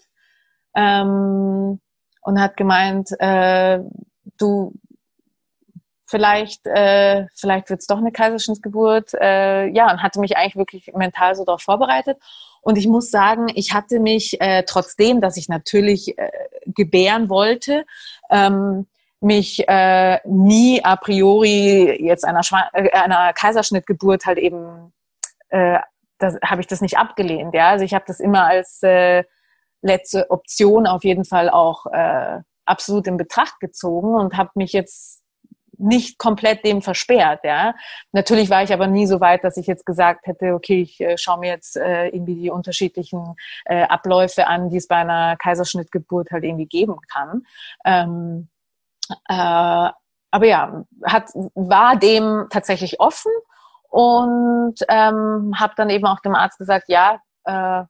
[0.74, 1.80] ähm,
[2.22, 3.80] und hat gemeint, äh,
[4.38, 4.72] du
[6.14, 9.14] vielleicht, äh, vielleicht wird es doch eine Kaiserschnittsgeburt.
[9.20, 12.18] Äh, ja, und hatte mich eigentlich wirklich mental so darauf vorbereitet.
[12.62, 16.30] Und ich muss sagen, ich hatte mich, äh, trotzdem, dass ich natürlich äh,
[16.66, 17.84] gebären wollte,
[18.30, 18.86] ähm,
[19.18, 24.92] mich äh, nie a priori jetzt einer, Schwa äh, einer Kaiserschnittgeburt halt eben,
[25.48, 25.80] äh,
[26.18, 27.54] das habe ich das nicht abgelehnt.
[27.54, 29.24] Ja, also ich habe das immer als äh,
[29.82, 35.23] letzte Option auf jeden Fall auch äh, absolut in Betracht gezogen und habe mich jetzt
[35.78, 37.40] nicht komplett dem versperrt.
[37.44, 37.74] Ja.
[38.12, 41.16] Natürlich war ich aber nie so weit, dass ich jetzt gesagt hätte, okay, ich äh,
[41.18, 46.30] schaue mir jetzt äh, irgendwie die unterschiedlichen äh, Abläufe an, die es bei einer Kaiserschnittgeburt
[46.30, 47.42] halt irgendwie geben kann.
[47.84, 48.48] Ähm,
[49.28, 53.30] äh, aber ja, hat, war dem tatsächlich offen
[53.88, 57.84] und ähm, habe dann eben auch dem Arzt gesagt, ja, äh,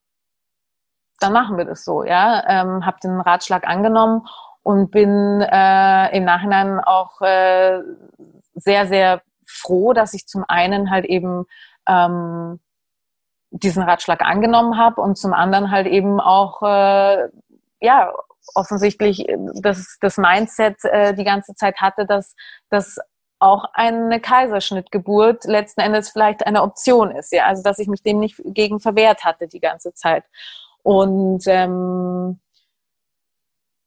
[1.21, 4.27] dann machen wir das so, ja, ähm, habe den Ratschlag angenommen
[4.65, 7.81] und bin äh, im Nachhinein auch äh,
[8.55, 11.45] sehr, sehr froh, dass ich zum einen halt eben
[11.87, 12.59] ähm,
[13.51, 17.29] diesen Ratschlag angenommen habe und zum anderen halt eben auch äh,
[17.81, 18.13] ja
[18.55, 19.27] offensichtlich
[19.61, 22.35] das, das Mindset äh, die ganze Zeit hatte, dass,
[22.71, 22.99] dass
[23.39, 27.33] auch eine Kaiserschnittgeburt letzten Endes vielleicht eine Option ist.
[27.33, 30.25] Ja, also dass ich mich dem nicht gegen verwehrt hatte die ganze Zeit.
[30.83, 32.41] Und ähm,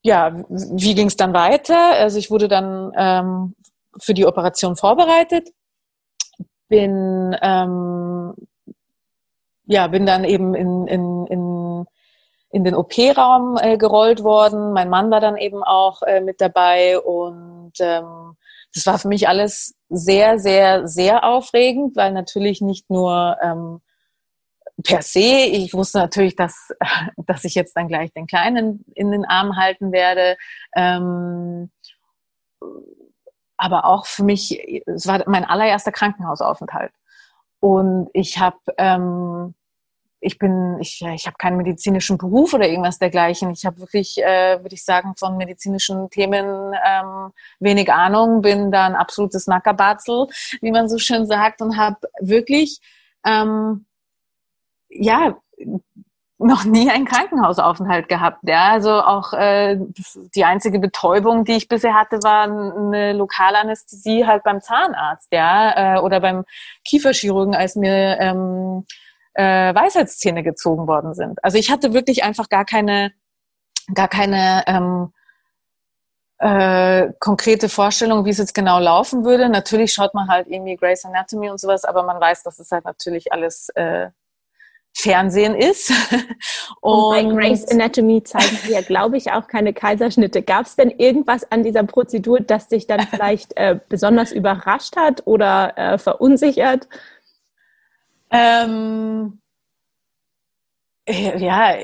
[0.07, 1.91] ja, wie ging es dann weiter?
[1.99, 3.55] Also ich wurde dann ähm,
[3.99, 5.49] für die Operation vorbereitet,
[6.69, 8.33] bin ähm,
[9.65, 11.85] ja bin dann eben in, in, in,
[12.51, 14.71] in den OP-Raum äh, gerollt worden.
[14.71, 18.37] Mein Mann war dann eben auch äh, mit dabei und ähm,
[18.73, 23.81] das war für mich alles sehr, sehr, sehr aufregend, weil natürlich nicht nur ähm,
[24.83, 25.19] per se.
[25.19, 26.69] Ich wusste natürlich, dass,
[27.17, 30.37] dass ich jetzt dann gleich den Kleinen in den Arm halten werde.
[30.75, 31.71] Ähm,
[33.57, 36.91] aber auch für mich, es war mein allererster Krankenhausaufenthalt.
[37.59, 39.55] Und ich habe, ähm,
[40.19, 43.49] ich bin, ich, ich habe keinen medizinischen Beruf oder irgendwas dergleichen.
[43.49, 48.85] Ich habe wirklich, äh, würde ich sagen, von medizinischen Themen ähm, wenig Ahnung, bin da
[48.85, 50.27] ein absolutes Nackerbatzel,
[50.61, 52.79] wie man so schön sagt, und habe wirklich
[53.25, 53.86] ähm,
[54.89, 55.37] ja,
[56.39, 58.39] noch nie einen Krankenhausaufenthalt gehabt.
[58.43, 59.79] Ja, also auch äh,
[60.35, 65.99] die einzige Betäubung, die ich bisher hatte, war eine Lokalanästhesie halt beim Zahnarzt, ja, äh,
[65.99, 66.45] oder beim
[66.85, 68.85] Kieferchirurgen, als mir ähm,
[69.33, 71.43] äh, Weisheitszähne gezogen worden sind.
[71.43, 73.13] Also ich hatte wirklich einfach gar keine,
[73.95, 75.13] gar keine ähm,
[76.37, 79.49] äh, konkrete Vorstellung, wie es jetzt genau laufen würde.
[79.49, 82.85] Natürlich schaut man halt irgendwie Grey's Anatomy und sowas, aber man weiß, dass es halt
[82.85, 84.09] natürlich alles äh,
[84.93, 85.91] Fernsehen ist.
[86.81, 90.41] und, und bei Grey's Anatomy zeigen sie ja, glaube ich, auch keine Kaiserschnitte.
[90.41, 95.25] Gab es denn irgendwas an dieser Prozedur, das dich dann vielleicht äh, besonders überrascht hat
[95.25, 96.87] oder äh, verunsichert?
[98.31, 99.39] Ähm,
[101.05, 101.75] ja,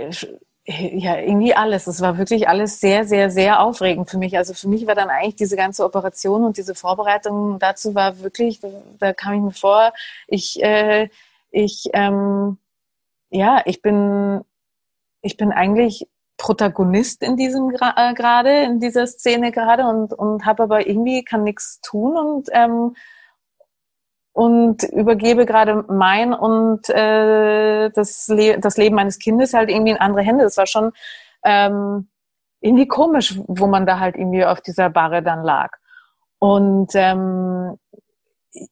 [0.66, 1.88] ja, irgendwie alles.
[1.88, 4.38] Es war wirklich alles sehr, sehr, sehr aufregend für mich.
[4.38, 8.62] Also für mich war dann eigentlich diese ganze Operation und diese Vorbereitung dazu war wirklich,
[9.00, 9.94] da kam ich mir vor,
[10.28, 11.10] ich, äh,
[11.52, 12.58] ich, ähm,
[13.34, 14.42] ja, ich bin,
[15.22, 16.08] ich bin eigentlich
[16.38, 21.44] Protagonist in diesem äh, gerade, in dieser Szene gerade und, und habe aber irgendwie kann
[21.44, 22.96] nichts tun und ähm,
[24.34, 30.00] und übergebe gerade mein und äh, das, Le das Leben meines Kindes halt irgendwie in
[30.00, 30.44] andere Hände.
[30.44, 30.92] Das war schon
[31.44, 32.10] ähm,
[32.60, 35.72] irgendwie komisch, wo man da halt irgendwie auf dieser Barre dann lag.
[36.40, 37.78] Und ähm,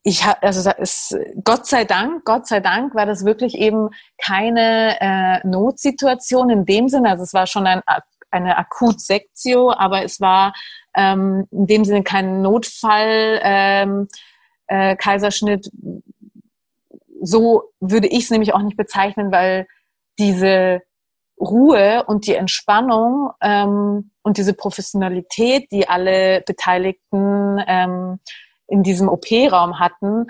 [0.02, 5.00] ich habe, also ist, Gott sei Dank, Gott sei Dank war das wirklich eben keine
[5.00, 7.10] äh, Notsituation in dem Sinne.
[7.10, 7.82] Also es war schon ein,
[8.30, 10.54] eine Akutsektio, aber es war
[10.94, 13.40] ähm, in dem Sinne kein Notfall.
[13.42, 14.08] Ähm,
[14.72, 15.70] äh, Kaiserschnitt.
[17.20, 19.66] So würde ich es nämlich auch nicht bezeichnen, weil
[20.18, 20.80] diese
[21.38, 28.20] Ruhe und die Entspannung ähm, und diese Professionalität, die alle Beteiligten ähm,
[28.72, 30.26] in diesem OP-Raum hatten,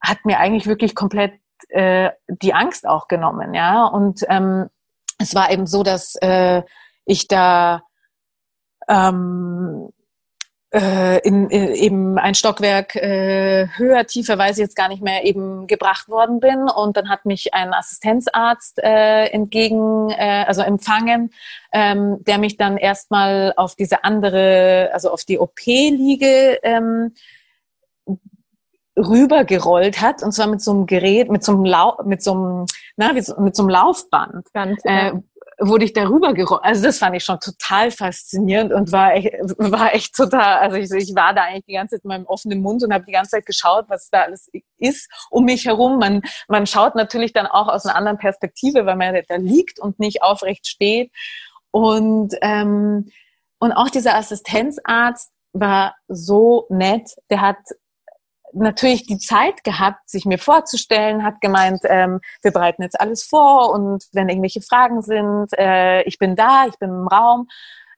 [0.00, 1.34] hat mir eigentlich wirklich komplett
[1.68, 3.86] äh, die Angst auch genommen, ja.
[3.86, 4.68] Und ähm,
[5.18, 6.62] es war eben so, dass äh,
[7.04, 7.82] ich da
[8.88, 9.90] ähm,
[10.70, 15.24] äh, in, in, eben ein Stockwerk äh, höher, tiefer, weiß ich jetzt gar nicht mehr,
[15.24, 16.68] eben gebracht worden bin.
[16.68, 21.30] Und dann hat mich ein Assistenzarzt äh, entgegen, äh, also empfangen,
[21.72, 27.14] ähm, der mich dann erstmal auf diese andere, also auf die OP-Liege ähm,
[28.96, 30.22] rübergerollt hat.
[30.22, 32.66] Und zwar mit so einem Gerät, mit so einem Lau mit so einem,
[32.96, 35.12] na, mit so, mit so einem Laufband, Ganz, äh,
[35.58, 36.62] wurde ich darüber gerollt.
[36.62, 40.90] Also das fand ich schon total faszinierend und war echt, war echt total, also ich,
[40.90, 43.32] ich war da eigentlich die ganze Zeit mit meinem offenen Mund und habe die ganze
[43.32, 44.48] Zeit geschaut, was da alles
[44.78, 45.98] ist um mich herum.
[45.98, 49.98] Man, man schaut natürlich dann auch aus einer anderen Perspektive, weil man da liegt und
[49.98, 51.10] nicht aufrecht steht.
[51.70, 53.10] Und, ähm,
[53.58, 57.10] und auch dieser Assistenzarzt war so nett.
[57.30, 57.58] Der hat
[58.52, 63.72] natürlich die Zeit gehabt, sich mir vorzustellen, hat gemeint, ähm, wir bereiten jetzt alles vor
[63.72, 67.48] und wenn irgendwelche Fragen sind, äh, ich bin da, ich bin im Raum,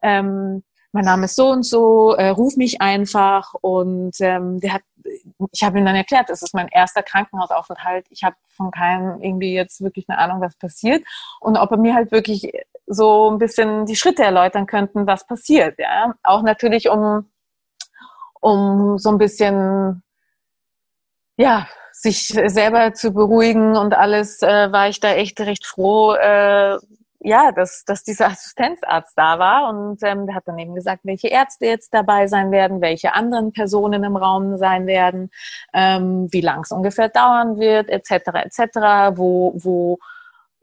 [0.02, 4.82] ähm, mein Name ist so und so, äh, ruf mich einfach und ähm, der hat,
[5.52, 9.54] ich habe ihm dann erklärt, das ist mein erster Krankenhausaufenthalt, ich habe von keinem irgendwie
[9.54, 11.04] jetzt wirklich eine Ahnung, was passiert
[11.40, 12.50] und ob er mir halt wirklich
[12.86, 17.30] so ein bisschen die Schritte erläutern könnten, was passiert, ja, auch natürlich um
[18.40, 20.02] um so ein bisschen
[21.40, 26.78] ja, sich selber zu beruhigen und alles, äh, war ich da echt recht froh, äh,
[27.20, 31.28] ja, dass, dass dieser Assistenzarzt da war und ähm, der hat dann eben gesagt, welche
[31.28, 35.30] Ärzte jetzt dabei sein werden, welche anderen Personen im Raum sein werden,
[35.72, 38.10] ähm, wie lang es ungefähr dauern wird, etc.
[38.34, 39.16] etc.
[39.16, 39.98] Wo, wo,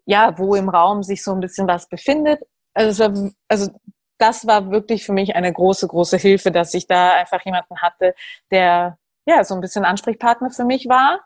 [0.06, 2.42] ja, wo im Raum sich so ein bisschen was befindet.
[2.76, 3.72] Also, also
[4.20, 8.14] das war wirklich für mich eine große, große Hilfe, dass ich da einfach jemanden hatte,
[8.52, 8.98] der
[9.28, 11.20] ja, so ein bisschen Ansprechpartner für mich war.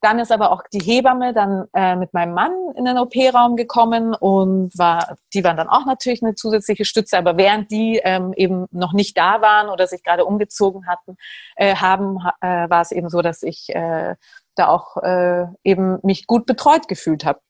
[0.00, 4.14] Dann ist aber auch die Hebamme dann äh, mit meinem Mann in den OP-Raum gekommen
[4.14, 7.16] und war, die waren dann auch natürlich eine zusätzliche Stütze.
[7.16, 11.16] Aber während die ähm, eben noch nicht da waren oder sich gerade umgezogen hatten,
[11.56, 14.16] äh, haben, äh, war es eben so, dass ich äh,
[14.56, 17.40] da auch äh, eben mich gut betreut gefühlt habe.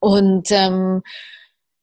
[0.00, 1.02] Und ähm,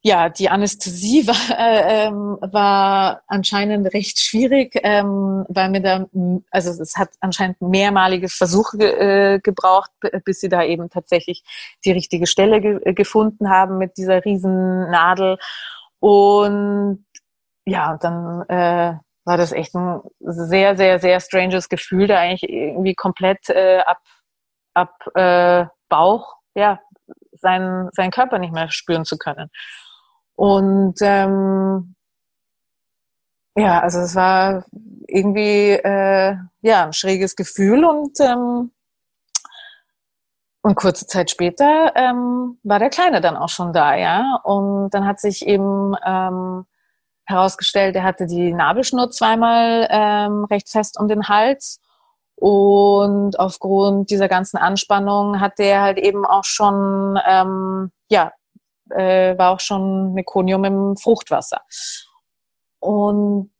[0.02, 6.06] ja, die Anästhesie war, äh, ähm, war anscheinend recht schwierig, ähm, weil mir da,
[6.50, 9.90] also es hat anscheinend mehrmalige Versuche äh, gebraucht,
[10.24, 11.42] bis sie da eben tatsächlich
[11.84, 15.38] die richtige Stelle ge äh, gefunden haben mit dieser riesen Nadel.
[16.00, 17.04] Und
[17.66, 18.94] ja, dann äh,
[19.24, 23.98] war das echt ein sehr, sehr, sehr stranges Gefühl, da eigentlich irgendwie komplett äh, ab,
[24.74, 26.80] ab äh, Bauch, ja,
[27.32, 29.50] seinen, seinen Körper nicht mehr spüren zu können.
[30.38, 31.96] Und ähm,
[33.56, 34.64] ja, also es war
[35.08, 38.70] irgendwie äh, ja ein schräges Gefühl und ähm,
[40.62, 44.38] und kurze Zeit später ähm, war der Kleine dann auch schon da, ja.
[44.44, 46.66] Und dann hat sich eben ähm,
[47.24, 51.80] herausgestellt, er hatte die Nabelschnur zweimal ähm, recht fest um den Hals.
[52.36, 58.30] Und aufgrund dieser ganzen Anspannung hatte er halt eben auch schon, ähm, ja,
[58.90, 61.60] äh, war auch schon Mekonium im Fruchtwasser.
[62.80, 63.50] Und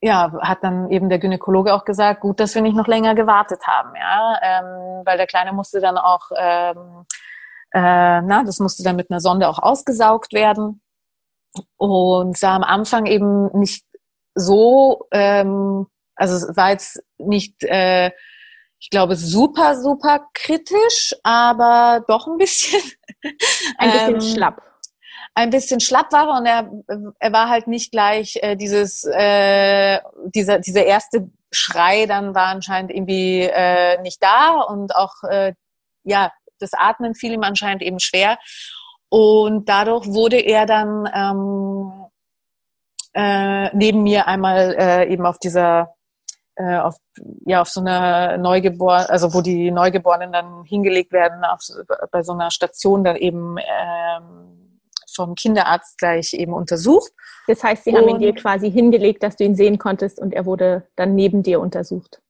[0.00, 3.60] ja, hat dann eben der Gynäkologe auch gesagt, gut, dass wir nicht noch länger gewartet
[3.66, 7.06] haben, ja, ähm, weil der Kleine musste dann auch, ähm,
[7.72, 10.82] äh, na, das musste dann mit einer Sonde auch ausgesaugt werden
[11.76, 13.84] und sah am Anfang eben nicht
[14.34, 15.86] so, ähm,
[16.16, 18.10] also es war jetzt nicht, äh,
[18.82, 22.82] ich glaube, super, super kritisch, aber doch ein bisschen.
[23.78, 24.60] Ein bisschen ähm, schlapp
[25.34, 26.70] ein bisschen schlapp war und er,
[27.18, 32.90] er war halt nicht gleich äh, dieses, äh, dieser, dieser erste Schrei dann war anscheinend
[32.90, 35.54] irgendwie äh, nicht da und auch, äh,
[36.04, 38.38] ja, das Atmen fiel ihm anscheinend eben schwer.
[39.08, 42.06] Und dadurch wurde er dann ähm,
[43.14, 45.94] äh, neben mir einmal äh, eben auf dieser
[46.56, 46.96] äh, auf,
[47.46, 51.60] ja, auf so einer Neugeborenen, also wo die Neugeborenen dann hingelegt werden, auf,
[52.10, 54.80] bei so einer Station dann eben ähm,
[55.14, 57.12] vom Kinderarzt gleich eben untersucht.
[57.46, 60.46] Das heißt, sie haben ihn dir quasi hingelegt, dass du ihn sehen konntest und er
[60.46, 62.20] wurde dann neben dir untersucht.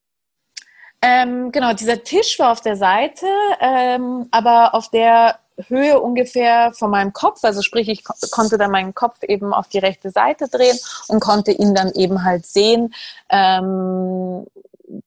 [1.01, 3.25] Ähm, genau, dieser Tisch war auf der Seite,
[3.59, 5.37] ähm, aber auf der
[5.67, 7.43] Höhe ungefähr von meinem Kopf.
[7.43, 10.77] Also sprich, ich ko konnte dann meinen Kopf eben auf die rechte Seite drehen
[11.07, 12.93] und konnte ihn dann eben halt sehen,
[13.29, 14.45] ähm,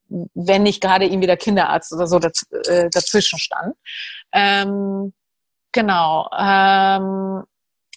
[0.08, 3.74] wenn nicht gerade irgendwie der Kinderarzt oder so daz äh, dazwischen stand.
[4.32, 5.12] Ähm,
[5.72, 6.28] genau.
[6.36, 7.44] Ähm,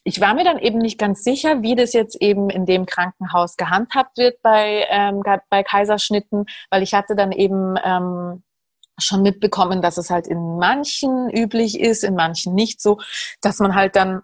[0.03, 3.57] ich war mir dann eben nicht ganz sicher, wie das jetzt eben in dem Krankenhaus
[3.57, 8.43] gehandhabt wird bei, ähm, bei Kaiserschnitten, weil ich hatte dann eben ähm,
[8.99, 12.99] schon mitbekommen, dass es halt in manchen üblich ist, in manchen nicht so,
[13.41, 14.21] dass man halt dann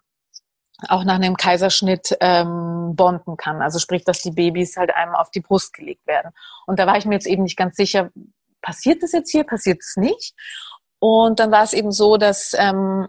[0.89, 3.61] auch nach einem Kaiserschnitt ähm, bonden kann.
[3.61, 6.31] Also sprich, dass die Babys halt einem auf die Brust gelegt werden.
[6.65, 8.11] Und da war ich mir jetzt eben nicht ganz sicher,
[8.61, 10.33] passiert das jetzt hier, passiert es nicht?
[10.99, 13.07] Und dann war es eben so, dass ähm,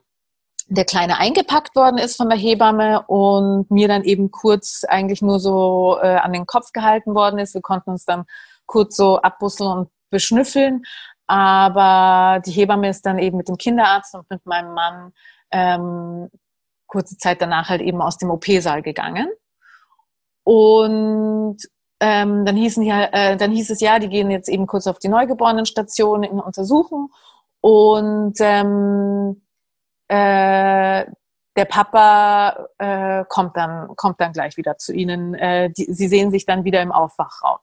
[0.68, 5.38] der Kleine eingepackt worden ist von der Hebamme und mir dann eben kurz eigentlich nur
[5.38, 7.54] so äh, an den Kopf gehalten worden ist.
[7.54, 8.24] Wir konnten uns dann
[8.66, 10.82] kurz so abbusseln und beschnüffeln.
[11.26, 15.12] Aber die Hebamme ist dann eben mit dem Kinderarzt und mit meinem Mann
[15.50, 16.30] ähm,
[16.86, 19.28] kurze Zeit danach halt eben aus dem OP-Saal gegangen.
[20.44, 21.56] Und
[21.98, 24.98] ähm, dann, hießen die, äh, dann hieß es ja, die gehen jetzt eben kurz auf
[24.98, 27.10] die Neugeborenenstation in Untersuchung.
[27.60, 29.42] Und ähm,
[30.08, 31.06] äh,
[31.56, 35.34] der Papa äh, kommt dann kommt dann gleich wieder zu ihnen.
[35.34, 37.58] Äh, die, sie sehen sich dann wieder im Aufwachraum.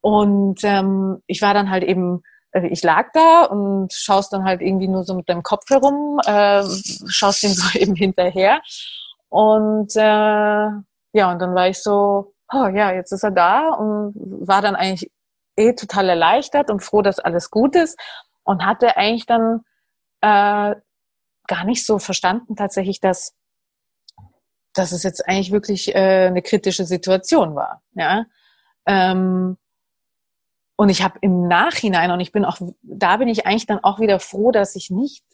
[0.00, 2.22] Und ähm, ich war dann halt eben,
[2.62, 6.62] ich lag da und schaust dann halt irgendwie nur so mit deinem Kopf herum, äh,
[7.08, 8.60] schaust ihm so eben hinterher.
[9.28, 14.14] Und äh, ja, und dann war ich so, oh ja, jetzt ist er da und
[14.46, 15.10] war dann eigentlich
[15.56, 17.98] eh total erleichtert und froh, dass alles gut ist
[18.44, 19.64] und hatte eigentlich dann
[20.20, 20.74] äh,
[21.46, 23.34] gar nicht so verstanden tatsächlich, dass,
[24.72, 27.82] dass es jetzt eigentlich wirklich äh, eine kritische Situation war.
[27.94, 28.26] Ja?
[28.86, 29.56] Ähm,
[30.76, 34.00] und ich habe im Nachhinein, und ich bin auch, da bin ich eigentlich dann auch
[34.00, 35.24] wieder froh, dass ich nicht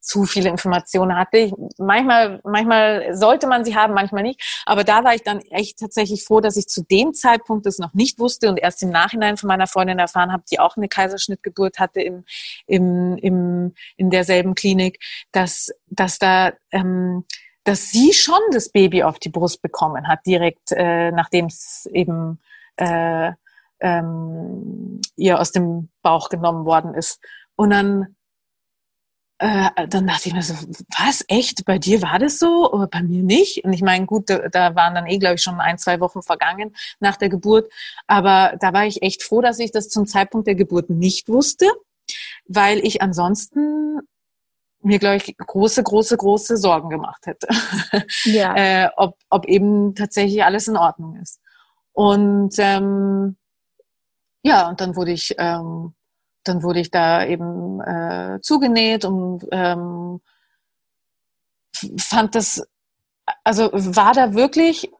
[0.00, 1.38] zu viele Informationen hatte.
[1.38, 4.62] Ich, manchmal, manchmal sollte man sie haben, manchmal nicht.
[4.66, 7.94] Aber da war ich dann echt tatsächlich froh, dass ich zu dem Zeitpunkt das noch
[7.94, 11.78] nicht wusste und erst im Nachhinein von meiner Freundin erfahren habe, die auch eine Kaiserschnittgeburt
[11.78, 12.24] hatte im,
[12.66, 15.00] im, im, in derselben Klinik,
[15.32, 17.24] dass, dass da, ähm,
[17.64, 22.40] dass sie schon das Baby auf die Brust bekommen hat, direkt äh, nachdem es eben
[22.76, 23.32] äh,
[23.80, 27.20] ähm, ihr aus dem Bauch genommen worden ist.
[27.56, 28.16] Und dann
[29.40, 30.54] äh, dann dachte ich mir so,
[30.98, 31.64] was, echt?
[31.64, 33.64] Bei dir war das so, aber bei mir nicht?
[33.64, 36.22] Und ich meine, gut, da, da waren dann eh, glaube ich, schon ein, zwei Wochen
[36.22, 37.72] vergangen nach der Geburt.
[38.08, 41.66] Aber da war ich echt froh, dass ich das zum Zeitpunkt der Geburt nicht wusste,
[42.46, 44.00] weil ich ansonsten
[44.80, 47.46] mir, glaube ich, große, große, große Sorgen gemacht hätte.
[48.24, 48.56] Ja.
[48.56, 51.40] äh, ob, ob eben tatsächlich alles in Ordnung ist.
[51.92, 53.36] Und ähm,
[54.48, 55.94] ja, und dann wurde ich ähm,
[56.44, 60.20] dann wurde ich da eben äh, zugenäht und ähm,
[61.98, 62.66] fand das,
[63.44, 64.90] also war da wirklich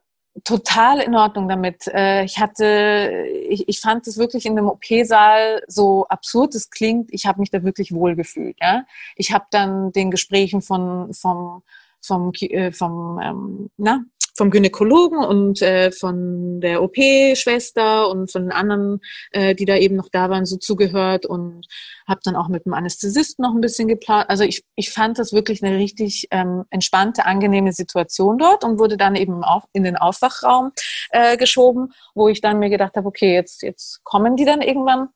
[0.44, 1.86] total in Ordnung damit.
[1.88, 7.12] Äh, ich hatte, ich, ich fand es wirklich in dem OP-Saal so absurd es klingt.
[7.12, 8.56] Ich habe mich da wirklich wohl gefühlt.
[8.60, 8.84] Ja?
[9.16, 11.62] Ich habe dann den Gesprächen von vom
[12.00, 14.04] vom, äh, vom ähm, na,
[14.38, 19.00] vom Gynäkologen und äh, von der OP-Schwester und von anderen,
[19.32, 21.66] äh, die da eben noch da waren, so zugehört und
[22.06, 24.30] habe dann auch mit dem Anästhesisten noch ein bisschen geplant.
[24.30, 28.96] Also ich, ich fand das wirklich eine richtig ähm, entspannte, angenehme Situation dort und wurde
[28.96, 30.70] dann eben auch in den Aufwachraum
[31.10, 35.08] äh, geschoben, wo ich dann mir gedacht habe, okay, jetzt, jetzt kommen die dann irgendwann.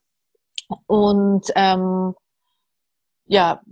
[0.86, 2.14] Und ähm,
[3.26, 3.62] ja,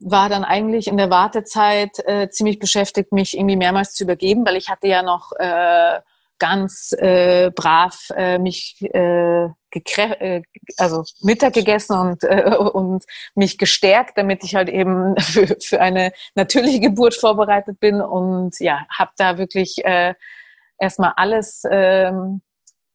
[0.00, 4.56] war dann eigentlich in der Wartezeit äh, ziemlich beschäftigt, mich irgendwie mehrmals zu übergeben, weil
[4.56, 6.00] ich hatte ja noch äh,
[6.38, 10.42] ganz äh, brav äh, mich äh, äh,
[10.78, 16.12] also Mittag gegessen und, äh, und mich gestärkt, damit ich halt eben für, für eine
[16.34, 18.00] natürliche Geburt vorbereitet bin.
[18.00, 20.14] Und ja, habe da wirklich äh,
[20.78, 22.40] erstmal alles ähm,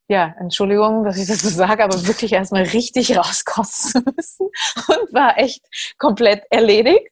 [0.08, 4.48] ja, Entschuldigung, dass ich das so sage, aber wirklich erstmal richtig rauskotzen müssen
[4.88, 5.64] und war echt
[5.98, 7.10] komplett erledigt.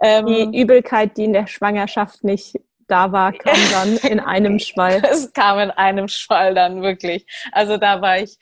[0.00, 5.02] Ähm, die Übelkeit, die in der Schwangerschaft nicht da war, kam dann in einem Schwall.
[5.10, 7.26] Es kam in einem Schwall dann wirklich.
[7.50, 8.38] Also da war ich,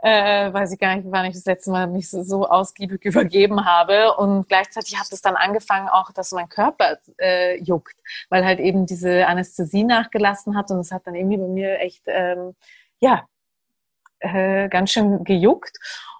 [0.00, 3.64] äh, weiß ich gar nicht, wann ich das letzte Mal mich so, so ausgiebig übergeben
[3.64, 4.14] habe.
[4.16, 7.96] Und gleichzeitig hat es dann angefangen auch, dass mein Körper äh, juckt,
[8.28, 12.04] weil halt eben diese Anästhesie nachgelassen hat und es hat dann irgendwie bei mir echt,
[12.06, 12.54] ähm,
[13.00, 13.24] ja,
[14.20, 15.76] äh, ganz schön gejuckt.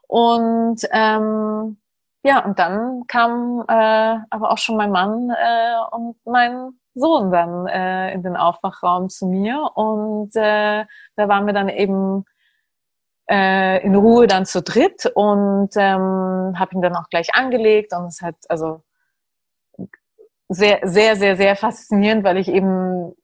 [0.06, 1.78] Und ähm,
[2.24, 7.66] ja, und dann kam äh, aber auch schon mein Mann äh, und mein Sohn dann
[7.66, 10.84] äh, in den Aufwachraum zu mir und äh,
[11.16, 12.24] da waren wir dann eben
[13.30, 18.06] äh, in Ruhe dann zu dritt und ähm, habe ihn dann auch gleich angelegt und
[18.06, 18.82] es hat also
[20.48, 23.14] sehr sehr sehr sehr faszinierend, weil ich eben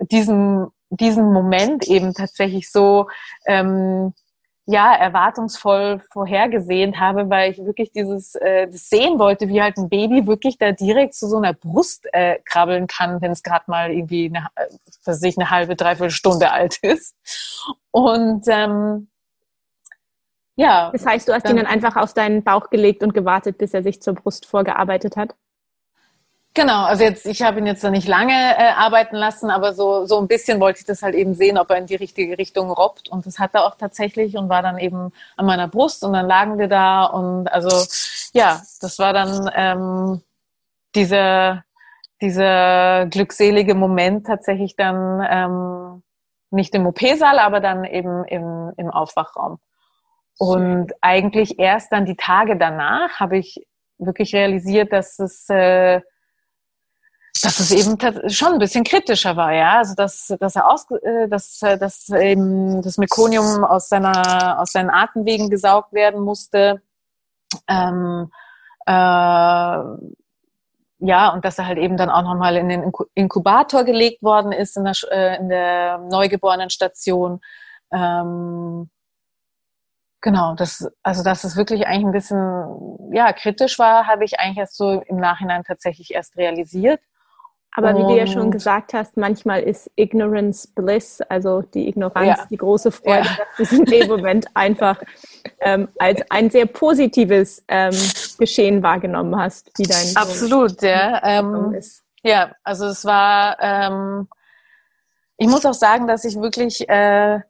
[0.00, 3.08] diesen diesen Moment eben tatsächlich so
[3.46, 4.12] ähm,
[4.70, 9.88] ja erwartungsvoll vorhergesehen habe, weil ich wirklich dieses äh, das sehen wollte, wie halt ein
[9.88, 13.90] Baby wirklich da direkt zu so einer Brust äh, krabbeln kann, wenn es gerade mal
[13.90, 14.46] irgendwie eine,
[15.04, 17.16] was ich, eine halbe, dreiviertel Stunde alt ist.
[17.90, 19.08] Und ähm,
[20.56, 20.90] ja.
[20.92, 23.74] Das heißt, du hast dann, ihn dann einfach auf deinen Bauch gelegt und gewartet, bis
[23.74, 25.34] er sich zur Brust vorgearbeitet hat?
[26.52, 30.04] Genau, also jetzt, ich habe ihn jetzt noch nicht lange äh, arbeiten lassen, aber so,
[30.04, 32.72] so ein bisschen wollte ich das halt eben sehen, ob er in die richtige Richtung
[32.72, 33.08] robbt.
[33.08, 36.26] Und das hat er auch tatsächlich und war dann eben an meiner Brust und dann
[36.26, 37.68] lagen wir da und also
[38.32, 40.22] ja, das war dann ähm,
[40.96, 41.64] dieser,
[42.20, 46.02] dieser glückselige Moment tatsächlich dann ähm,
[46.50, 49.60] nicht im OP-Saal, aber dann eben im, im Aufwachraum.
[50.36, 53.64] Und eigentlich erst dann die Tage danach habe ich
[53.98, 56.00] wirklich realisiert, dass es äh,
[57.42, 57.96] dass es eben
[58.30, 59.78] schon ein bisschen kritischer war, ja.
[59.78, 64.72] Also dass, dass er aus, äh, dass, äh, dass eben das Mekonium aus seiner, aus
[64.72, 66.82] seinen Atemwegen gesaugt werden musste.
[67.68, 68.30] Ähm,
[68.86, 68.92] äh,
[71.02, 74.76] ja, und dass er halt eben dann auch nochmal in den Inkubator gelegt worden ist
[74.76, 77.40] in der, äh, in der Neugeborenenstation.
[77.90, 78.90] Ähm,
[80.20, 84.58] genau, das, also dass es wirklich eigentlich ein bisschen ja, kritisch war, habe ich eigentlich
[84.58, 87.00] erst so im Nachhinein tatsächlich erst realisiert.
[87.72, 92.46] Aber wie du ja schon gesagt hast, manchmal ist Ignorance Bliss, also die Ignoranz, ja.
[92.50, 93.36] die große Freude, ja.
[93.36, 95.00] dass du es in dem Moment einfach
[95.60, 97.94] ähm, als ein sehr positives ähm,
[98.38, 101.20] Geschehen wahrgenommen hast, wie dein Absolut, ja.
[101.22, 102.02] Ähm, ist.
[102.22, 104.28] Ja, also es war, ähm,
[105.36, 107.40] ich muss auch sagen, dass ich wirklich äh,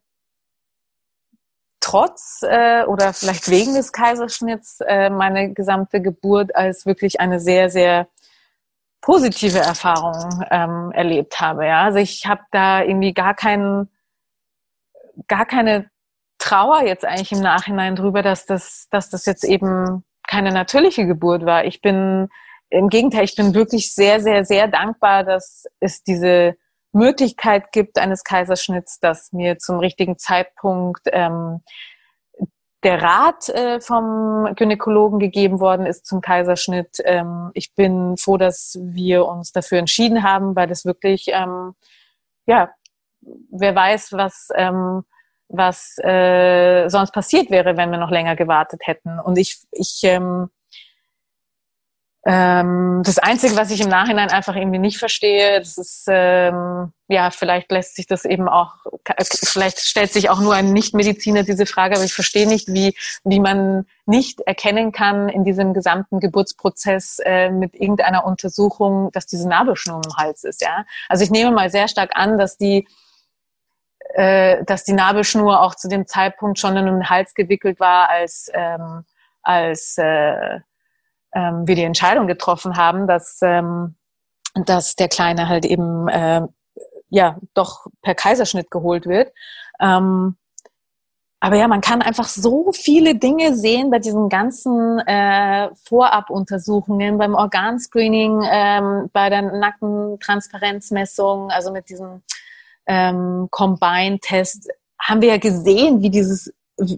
[1.80, 7.70] trotz äh, oder vielleicht wegen des Kaiserschnitts äh, meine gesamte Geburt als wirklich eine sehr,
[7.70, 8.06] sehr
[9.00, 11.66] positive Erfahrungen ähm, erlebt habe.
[11.66, 11.84] Ja?
[11.84, 13.88] Also ich habe da irgendwie gar keinen,
[15.26, 15.90] gar keine
[16.38, 21.44] Trauer jetzt eigentlich im Nachhinein drüber, dass das, dass das jetzt eben keine natürliche Geburt
[21.44, 21.64] war.
[21.64, 22.28] Ich bin
[22.70, 26.56] im Gegenteil, ich bin wirklich sehr, sehr, sehr dankbar, dass es diese
[26.92, 31.62] Möglichkeit gibt eines Kaiserschnitts, dass mir zum richtigen Zeitpunkt ähm,
[32.82, 36.98] der Rat äh, vom Gynäkologen gegeben worden ist zum Kaiserschnitt.
[37.04, 41.74] Ähm, ich bin froh, dass wir uns dafür entschieden haben, weil das wirklich, ähm,
[42.46, 42.70] ja,
[43.50, 45.02] wer weiß, was, ähm,
[45.48, 49.18] was äh, sonst passiert wäre, wenn wir noch länger gewartet hätten.
[49.18, 50.48] Und ich, ich ähm,
[52.26, 57.30] ähm, das Einzige, was ich im Nachhinein einfach irgendwie nicht verstehe, das ist, ähm, ja,
[57.30, 58.74] vielleicht lässt sich das eben auch,
[59.42, 62.94] vielleicht stellt sich auch nur ein Nichtmediziner diese Frage, aber ich verstehe nicht, wie,
[63.24, 69.48] wie man nicht erkennen kann in diesem gesamten Geburtsprozess äh, mit irgendeiner Untersuchung, dass diese
[69.48, 70.84] Nabelschnur im Hals ist, ja.
[71.08, 72.86] Also ich nehme mal sehr stark an, dass die,
[74.12, 78.50] äh, dass die Nabelschnur auch zu dem Zeitpunkt schon in den Hals gewickelt war, als,
[78.52, 79.04] ähm,
[79.42, 80.60] als, äh,
[81.34, 83.96] ähm, wir die Entscheidung getroffen haben, dass, ähm,
[84.54, 86.42] dass der Kleine halt eben äh,
[87.08, 89.32] ja doch per Kaiserschnitt geholt wird.
[89.80, 90.36] Ähm,
[91.42, 97.34] aber ja, man kann einfach so viele Dinge sehen bei diesen ganzen äh, Vorabuntersuchungen, beim
[97.34, 102.22] Organscreening, ähm, bei der Nackentransparenzmessung, also mit diesem
[102.84, 104.68] ähm, Combine-Test,
[105.00, 106.52] haben wir ja gesehen, wie dieses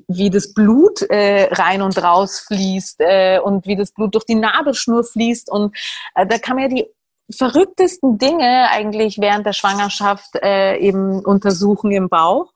[0.09, 4.35] wie das Blut äh, rein und raus fließt äh, und wie das Blut durch die
[4.35, 5.77] Nabelschnur fließt und
[6.15, 6.87] äh, da kann man ja die
[7.31, 12.53] verrücktesten Dinge eigentlich während der Schwangerschaft äh, eben untersuchen im Bauch.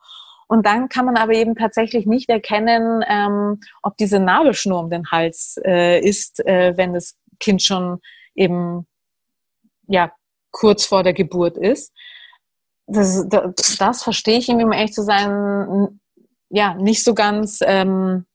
[0.48, 5.10] Und dann kann man aber eben tatsächlich nicht erkennen, ähm, ob diese Nabelschnur um den
[5.10, 8.00] Hals äh, ist, äh, wenn das Kind schon
[8.34, 8.86] eben
[9.88, 10.12] ja
[10.52, 11.92] kurz vor der Geburt ist.
[12.86, 15.98] Das, das, das verstehe ich ihm, um ehrlich zu sein,
[16.48, 17.60] ja nicht so ganz.
[17.62, 18.26] Ähm,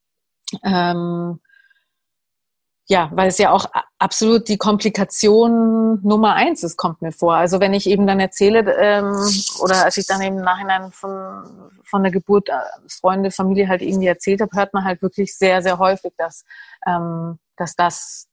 [0.64, 1.40] ähm,
[2.92, 3.68] ja, weil es ja auch
[4.00, 7.36] absolut die Komplikation Nummer eins ist, kommt mir vor.
[7.36, 9.16] Also wenn ich eben dann erzähle, ähm,
[9.62, 12.54] oder als ich dann im Nachhinein von, von der Geburt äh,
[12.90, 16.44] Freunde, Familie halt irgendwie erzählt habe, hört man halt wirklich sehr, sehr häufig, dass,
[16.86, 18.28] ähm, dass das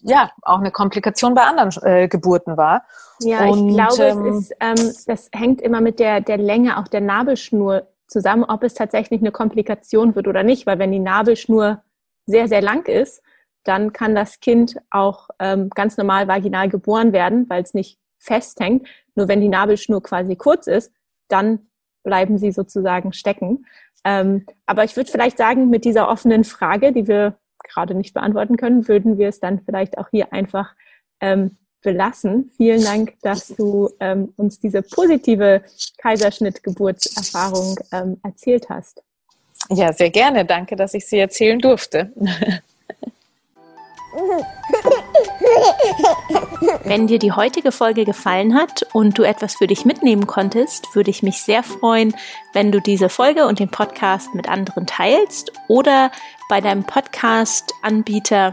[0.00, 2.86] ja auch eine Komplikation bei anderen äh, Geburten war.
[3.20, 6.78] Ja, Und, ich glaube, ähm, es ist, ähm, das hängt immer mit der, der Länge
[6.78, 10.98] auch der Nabelschnur zusammen, ob es tatsächlich eine Komplikation wird oder nicht, weil wenn die
[10.98, 11.82] Nabelschnur
[12.26, 13.22] sehr, sehr lang ist,
[13.64, 18.86] dann kann das Kind auch ähm, ganz normal vaginal geboren werden, weil es nicht festhängt.
[19.14, 20.92] Nur wenn die Nabelschnur quasi kurz ist,
[21.28, 21.66] dann
[22.02, 23.66] bleiben sie sozusagen stecken.
[24.04, 28.56] Ähm, aber ich würde vielleicht sagen, mit dieser offenen Frage, die wir gerade nicht beantworten
[28.56, 30.74] können, würden wir es dann vielleicht auch hier einfach
[31.20, 32.50] ähm, belassen.
[32.56, 35.62] Vielen Dank, dass du ähm, uns diese positive
[35.98, 39.02] Kaiserschnittgeburtserfahrung ähm, erzählt hast.
[39.70, 40.44] Ja, sehr gerne.
[40.44, 42.12] Danke, dass ich sie erzählen durfte.
[46.84, 51.10] Wenn dir die heutige Folge gefallen hat und du etwas für dich mitnehmen konntest, würde
[51.10, 52.14] ich mich sehr freuen,
[52.52, 56.10] wenn du diese Folge und den Podcast mit anderen teilst oder
[56.48, 58.52] bei deinem Podcast-Anbieter